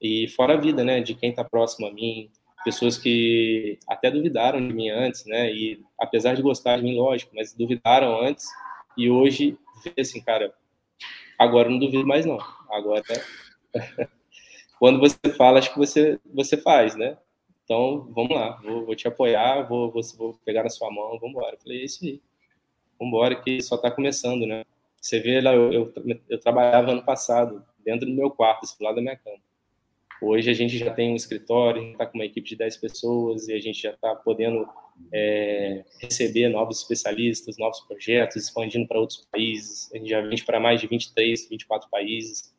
e 0.00 0.28
fora 0.28 0.54
a 0.54 0.60
vida, 0.60 0.84
né? 0.84 1.00
De 1.00 1.14
quem 1.14 1.30
está 1.30 1.44
próximo 1.44 1.86
a 1.86 1.92
mim, 1.92 2.30
pessoas 2.64 2.98
que 2.98 3.78
até 3.88 4.10
duvidaram 4.10 4.66
de 4.66 4.72
mim 4.72 4.90
antes, 4.90 5.24
né? 5.26 5.52
E 5.52 5.82
apesar 5.98 6.34
de 6.34 6.42
gostar 6.42 6.76
de 6.78 6.82
mim, 6.82 6.96
lógico, 6.96 7.34
mas 7.34 7.54
duvidaram 7.54 8.20
antes 8.20 8.46
e 8.96 9.10
hoje 9.10 9.58
vê 9.84 10.00
assim, 10.00 10.20
cara, 10.20 10.52
agora 11.38 11.68
não 11.68 11.78
duvido 11.78 12.06
mais 12.06 12.26
não. 12.26 12.38
Agora 12.70 13.02
quando 14.78 14.98
você 14.98 15.16
fala, 15.36 15.58
acho 15.58 15.72
que 15.72 15.78
você 15.78 16.18
você 16.34 16.56
faz, 16.56 16.96
né? 16.96 17.16
Então, 17.66 18.08
vamos 18.14 18.30
lá, 18.30 18.60
vou, 18.62 18.86
vou 18.86 18.94
te 18.94 19.08
apoiar, 19.08 19.62
vou, 19.62 19.90
vou, 19.90 20.00
vou, 20.16 20.38
pegar 20.44 20.62
na 20.62 20.68
sua 20.70 20.88
mão, 20.88 21.18
vamos 21.18 21.30
embora. 21.30 21.56
Falei, 21.58 21.80
é 21.80 21.84
isso 21.84 22.04
aí. 22.04 22.22
Vamos 22.96 23.12
embora 23.12 23.34
que 23.34 23.60
só 23.60 23.74
está 23.74 23.90
começando, 23.90 24.46
né? 24.46 24.64
Você 25.00 25.18
vê 25.18 25.40
lá, 25.40 25.52
eu, 25.52 25.72
eu, 25.72 25.92
eu, 26.28 26.40
trabalhava 26.40 26.92
ano 26.92 27.04
passado, 27.04 27.64
dentro 27.84 28.06
do 28.06 28.14
meu 28.14 28.30
quarto, 28.30 28.64
assim, 28.64 28.76
do 28.78 28.84
lado 28.84 28.94
da 28.96 29.02
minha 29.02 29.16
cama. 29.16 29.38
Hoje 30.20 30.50
a 30.50 30.54
gente 30.54 30.78
já 30.78 30.92
tem 30.92 31.12
um 31.12 31.16
escritório, 31.16 31.92
está 31.92 32.06
com 32.06 32.16
uma 32.16 32.24
equipe 32.24 32.48
de 32.48 32.56
10 32.56 32.76
pessoas 32.78 33.48
e 33.48 33.52
a 33.52 33.60
gente 33.60 33.82
já 33.82 33.90
está 33.90 34.14
podendo 34.14 34.66
é, 35.12 35.84
receber 36.00 36.48
novos 36.48 36.80
especialistas, 36.80 37.58
novos 37.58 37.80
projetos, 37.80 38.36
expandindo 38.36 38.86
para 38.88 38.98
outros 38.98 39.26
países. 39.30 39.92
A 39.92 39.98
gente 39.98 40.08
já 40.08 40.20
vende 40.22 40.42
para 40.44 40.58
mais 40.58 40.80
de 40.80 40.86
23, 40.86 41.48
24 41.50 41.90
países. 41.90 42.54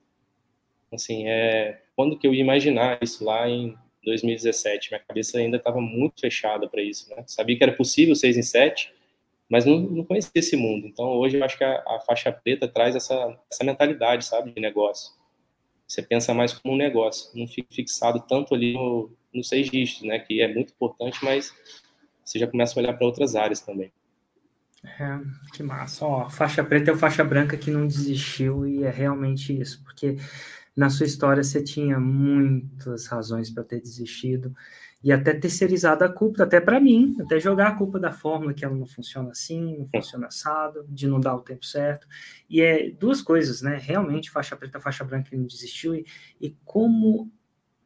Assim, 0.91 1.27
é, 1.27 1.81
quando 1.95 2.17
que 2.17 2.27
eu 2.27 2.33
ia 2.33 2.41
imaginar 2.41 2.99
isso 3.01 3.25
lá 3.25 3.49
em 3.49 3.75
2017? 4.03 4.91
Minha 4.91 5.03
cabeça 5.03 5.39
ainda 5.39 5.57
estava 5.57 5.81
muito 5.81 6.21
fechada 6.21 6.67
para 6.69 6.81
isso. 6.81 7.09
Né? 7.09 7.23
Sabia 7.25 7.57
que 7.57 7.63
era 7.63 7.73
possível 7.73 8.15
6 8.15 8.37
em 8.37 8.43
7, 8.43 8.93
mas 9.49 9.65
não, 9.65 9.79
não 9.79 10.03
conhecia 10.03 10.31
esse 10.35 10.55
mundo. 10.55 10.85
Então, 10.85 11.07
hoje 11.13 11.37
eu 11.37 11.43
acho 11.43 11.57
que 11.57 11.63
a, 11.63 11.83
a 11.87 11.99
faixa 12.05 12.31
preta 12.31 12.67
traz 12.67 12.95
essa, 12.95 13.35
essa 13.51 13.63
mentalidade, 13.63 14.25
sabe, 14.25 14.51
de 14.51 14.61
negócio 14.61 15.16
você 15.87 16.01
pensa 16.01 16.33
mais 16.33 16.53
como 16.53 16.73
um 16.73 16.77
negócio, 16.77 17.29
não 17.33 17.47
fica 17.47 17.73
fixado 17.73 18.19
tanto 18.27 18.53
ali 18.53 18.73
no, 18.73 19.09
seis 19.43 19.69
dígitos, 19.69 20.03
né? 20.03 20.19
Que 20.19 20.41
é 20.41 20.53
muito 20.53 20.73
importante, 20.73 21.23
mas 21.23 21.53
você 22.23 22.39
já 22.39 22.47
começa 22.47 22.77
a 22.77 22.83
olhar 22.83 22.93
para 22.93 23.07
outras 23.07 23.35
áreas 23.35 23.61
também. 23.61 23.91
É, 24.83 25.19
que 25.53 25.63
massa. 25.63 26.05
Ó, 26.05 26.29
faixa 26.29 26.63
preta 26.63 26.91
é 26.91 26.93
o 26.93 26.97
faixa 26.97 27.23
branca 27.23 27.57
que 27.57 27.71
não 27.71 27.87
desistiu 27.87 28.67
e 28.67 28.83
é 28.83 28.89
realmente 28.89 29.57
isso, 29.57 29.81
porque 29.83 30.17
na 30.75 30.89
sua 30.89 31.05
história 31.05 31.43
você 31.43 31.63
tinha 31.63 31.99
muitas 31.99 33.07
razões 33.07 33.49
para 33.49 33.63
ter 33.63 33.81
desistido 33.81 34.53
e 35.03 35.11
até 35.11 35.33
terceirizado 35.33 36.03
a 36.03 36.09
culpa, 36.09 36.43
até 36.43 36.59
para 36.59 36.79
mim, 36.79 37.15
até 37.21 37.39
jogar 37.39 37.67
a 37.67 37.75
culpa 37.75 37.99
da 37.99 38.11
fórmula 38.11 38.53
que 38.53 38.65
ela 38.65 38.75
não 38.75 38.85
funciona 38.85 39.29
assim, 39.29 39.77
não 39.77 39.87
funciona 39.87 40.27
assado, 40.27 40.85
de 40.89 41.07
não 41.07 41.19
dar 41.19 41.35
o 41.35 41.41
tempo 41.41 41.65
certo. 41.65 42.07
E 42.49 42.61
é 42.61 42.89
duas 42.89 43.21
coisas, 43.21 43.61
né? 43.61 43.77
Realmente, 43.79 44.31
faixa 44.31 44.55
preta, 44.55 44.79
faixa 44.79 45.03
branca 45.03 45.29
não 45.33 45.45
desistiu, 45.45 45.95
e, 45.95 46.05
e 46.41 46.55
como 46.65 47.31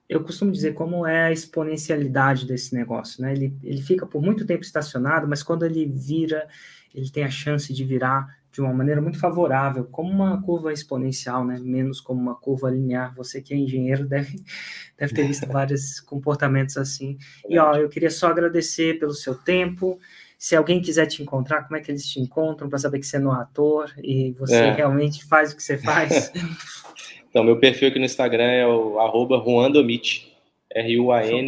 eu 0.08 0.24
costumo 0.24 0.52
dizer 0.52 0.74
como 0.74 1.08
é 1.08 1.28
a 1.28 1.32
exponencialidade 1.32 2.46
desse 2.46 2.74
negócio, 2.74 3.22
né? 3.22 3.32
Ele, 3.32 3.58
ele 3.64 3.82
fica 3.82 4.06
por 4.06 4.22
muito 4.22 4.46
tempo 4.46 4.62
estacionado, 4.62 5.28
mas 5.28 5.42
quando 5.42 5.66
ele 5.66 5.86
vira, 5.86 6.48
ele 6.94 7.10
tem 7.10 7.24
a 7.24 7.30
chance 7.30 7.74
de 7.74 7.86
virar 7.86 8.41
de 8.52 8.60
uma 8.60 8.74
maneira 8.74 9.02
muito 9.02 9.18
favorável, 9.18 9.86
como 9.86 10.12
uma 10.12 10.42
curva 10.42 10.74
exponencial, 10.74 11.46
né? 11.46 11.58
menos 11.62 12.02
como 12.02 12.20
uma 12.20 12.36
curva 12.36 12.70
linear. 12.70 13.16
Você 13.16 13.42
que 13.42 13.54
é 13.54 13.58
engenheiro 13.58 14.06
deve, 14.06 14.36
deve 14.98 15.14
ter 15.14 15.26
visto 15.26 15.48
vários 15.48 16.02
comportamentos 16.06 16.76
assim. 16.78 17.18
E 17.48 17.58
ó, 17.58 17.76
eu 17.76 17.88
queria 17.88 18.10
só 18.10 18.28
agradecer 18.28 19.00
pelo 19.00 19.14
seu 19.14 19.36
tempo. 19.36 19.98
Se 20.38 20.56
alguém 20.56 20.82
quiser 20.82 21.06
te 21.06 21.22
encontrar, 21.22 21.64
como 21.64 21.78
é 21.78 21.82
que 21.82 21.92
eles 21.92 22.06
te 22.06 22.20
encontram 22.20 22.68
para 22.68 22.80
saber 22.80 23.00
que 23.00 23.06
você 23.06 23.20
não 23.20 23.34
é 23.34 23.42
ator 23.42 23.94
e 24.04 24.32
você 24.32 24.56
é. 24.56 24.74
realmente 24.74 25.24
faz 25.26 25.54
o 25.54 25.56
que 25.56 25.64
você 25.64 25.78
faz? 25.78 26.32
então, 27.30 27.44
meu 27.44 27.58
perfil 27.60 27.88
aqui 27.88 28.00
no 28.00 28.06
Instagram 28.06 28.52
é 28.52 28.68
o 28.68 29.00
arroba 29.00 29.38
Ruandomit, 29.38 30.36
R-U-A-N-D-O-M-I-T-H. 30.72 31.42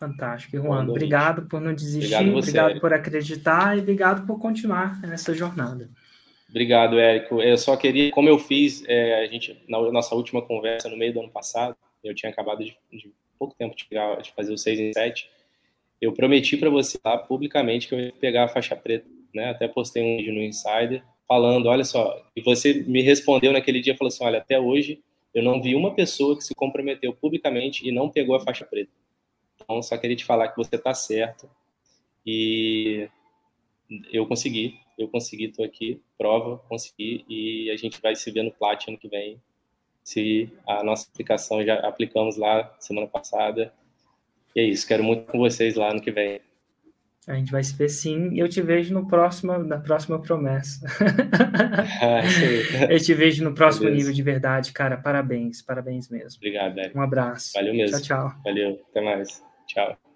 Fantástico. 0.00 0.56
E 0.56 0.58
Juan, 0.58 0.88
obrigado 0.88 1.42
por 1.42 1.60
não 1.60 1.74
desistir, 1.74 2.14
obrigado, 2.14 2.32
você, 2.32 2.50
obrigado 2.50 2.80
por 2.80 2.94
acreditar 2.94 3.76
e 3.76 3.80
obrigado 3.80 4.26
por 4.26 4.38
continuar 4.38 4.98
nessa 5.02 5.34
jornada. 5.34 5.90
Obrigado, 6.48 6.98
Érico. 6.98 7.42
Eu 7.42 7.58
só 7.58 7.76
queria, 7.76 8.10
como 8.10 8.26
eu 8.26 8.38
fiz, 8.38 8.82
é, 8.88 9.22
a 9.22 9.26
gente 9.26 9.62
na 9.68 9.78
nossa 9.92 10.14
última 10.14 10.40
conversa 10.40 10.88
no 10.88 10.96
meio 10.96 11.12
do 11.12 11.20
ano 11.20 11.28
passado, 11.28 11.76
eu 12.02 12.14
tinha 12.14 12.32
acabado 12.32 12.64
de, 12.64 12.74
de 12.90 13.12
pouco 13.38 13.54
tempo 13.54 13.76
de, 13.76 13.84
de, 14.22 14.32
fazer 14.32 14.54
o 14.54 14.56
6 14.56 14.80
em 14.80 14.92
7, 14.94 15.28
eu 16.00 16.14
prometi 16.14 16.56
para 16.56 16.70
você 16.70 16.98
lá 17.04 17.18
publicamente 17.18 17.86
que 17.86 17.94
eu 17.94 18.00
ia 18.00 18.12
pegar 18.18 18.44
a 18.44 18.48
faixa 18.48 18.74
preta, 18.74 19.06
né? 19.34 19.50
Até 19.50 19.68
postei 19.68 20.02
um 20.02 20.16
vídeo 20.16 20.32
no 20.32 20.40
Insider 20.40 21.04
falando, 21.28 21.66
olha 21.66 21.84
só, 21.84 22.24
e 22.34 22.40
você 22.40 22.82
me 22.86 23.02
respondeu 23.02 23.52
naquele 23.52 23.82
dia, 23.82 23.94
falou 23.94 24.08
assim, 24.08 24.24
olha, 24.24 24.38
até 24.38 24.58
hoje 24.58 25.00
eu 25.34 25.42
não 25.42 25.60
vi 25.62 25.74
uma 25.74 25.94
pessoa 25.94 26.36
que 26.36 26.42
se 26.42 26.54
comprometeu 26.54 27.12
publicamente 27.12 27.86
e 27.86 27.92
não 27.92 28.08
pegou 28.08 28.34
a 28.34 28.40
faixa 28.40 28.64
preta. 28.64 28.90
Só 29.82 29.96
queria 29.96 30.16
te 30.16 30.24
falar 30.24 30.48
que 30.48 30.56
você 30.56 30.76
está 30.76 30.92
certo. 30.94 31.48
E 32.26 33.08
eu 34.12 34.26
consegui, 34.26 34.78
eu 34.98 35.08
consegui, 35.08 35.46
estou 35.46 35.64
aqui, 35.64 36.00
prova, 36.18 36.58
consegui, 36.68 37.24
e 37.28 37.70
a 37.70 37.76
gente 37.76 38.00
vai 38.00 38.14
se 38.14 38.30
ver 38.30 38.42
no 38.42 38.52
Plat 38.52 38.86
ano 38.88 38.98
que 38.98 39.08
vem, 39.08 39.40
se 40.04 40.52
a 40.66 40.84
nossa 40.84 41.08
aplicação 41.08 41.64
já 41.64 41.74
aplicamos 41.80 42.36
lá 42.36 42.74
semana 42.78 43.06
passada. 43.06 43.72
E 44.54 44.60
é 44.60 44.64
isso, 44.64 44.86
quero 44.86 45.02
muito 45.02 45.30
com 45.30 45.38
vocês 45.38 45.74
lá 45.76 45.90
ano 45.90 46.00
que 46.00 46.10
vem. 46.10 46.40
A 47.26 47.34
gente 47.34 47.52
vai 47.52 47.62
se 47.62 47.76
ver 47.76 47.88
sim, 47.88 48.30
e 48.32 48.38
eu 48.38 48.48
te 48.48 48.60
vejo 48.60 48.92
no 48.92 49.06
próximo, 49.06 49.56
na 49.58 49.78
próxima 49.78 50.20
promessa. 50.20 50.86
Ah, 52.02 52.22
eu 52.90 52.98
te 52.98 53.12
vejo 53.12 53.44
no 53.44 53.54
próximo 53.54 53.84
Beleza. 53.84 53.98
nível 53.98 54.14
de 54.14 54.22
verdade, 54.22 54.72
cara. 54.72 54.96
Parabéns, 54.96 55.60
parabéns 55.60 56.08
mesmo. 56.08 56.38
Obrigado, 56.38 56.74
velho. 56.74 56.92
Um 56.94 57.02
abraço. 57.02 57.52
Valeu 57.54 57.74
mesmo. 57.74 58.00
Tchau, 58.00 58.30
tchau. 58.30 58.40
Valeu, 58.42 58.80
até 58.90 59.00
mais. 59.02 59.42
Ciao. 59.70 60.09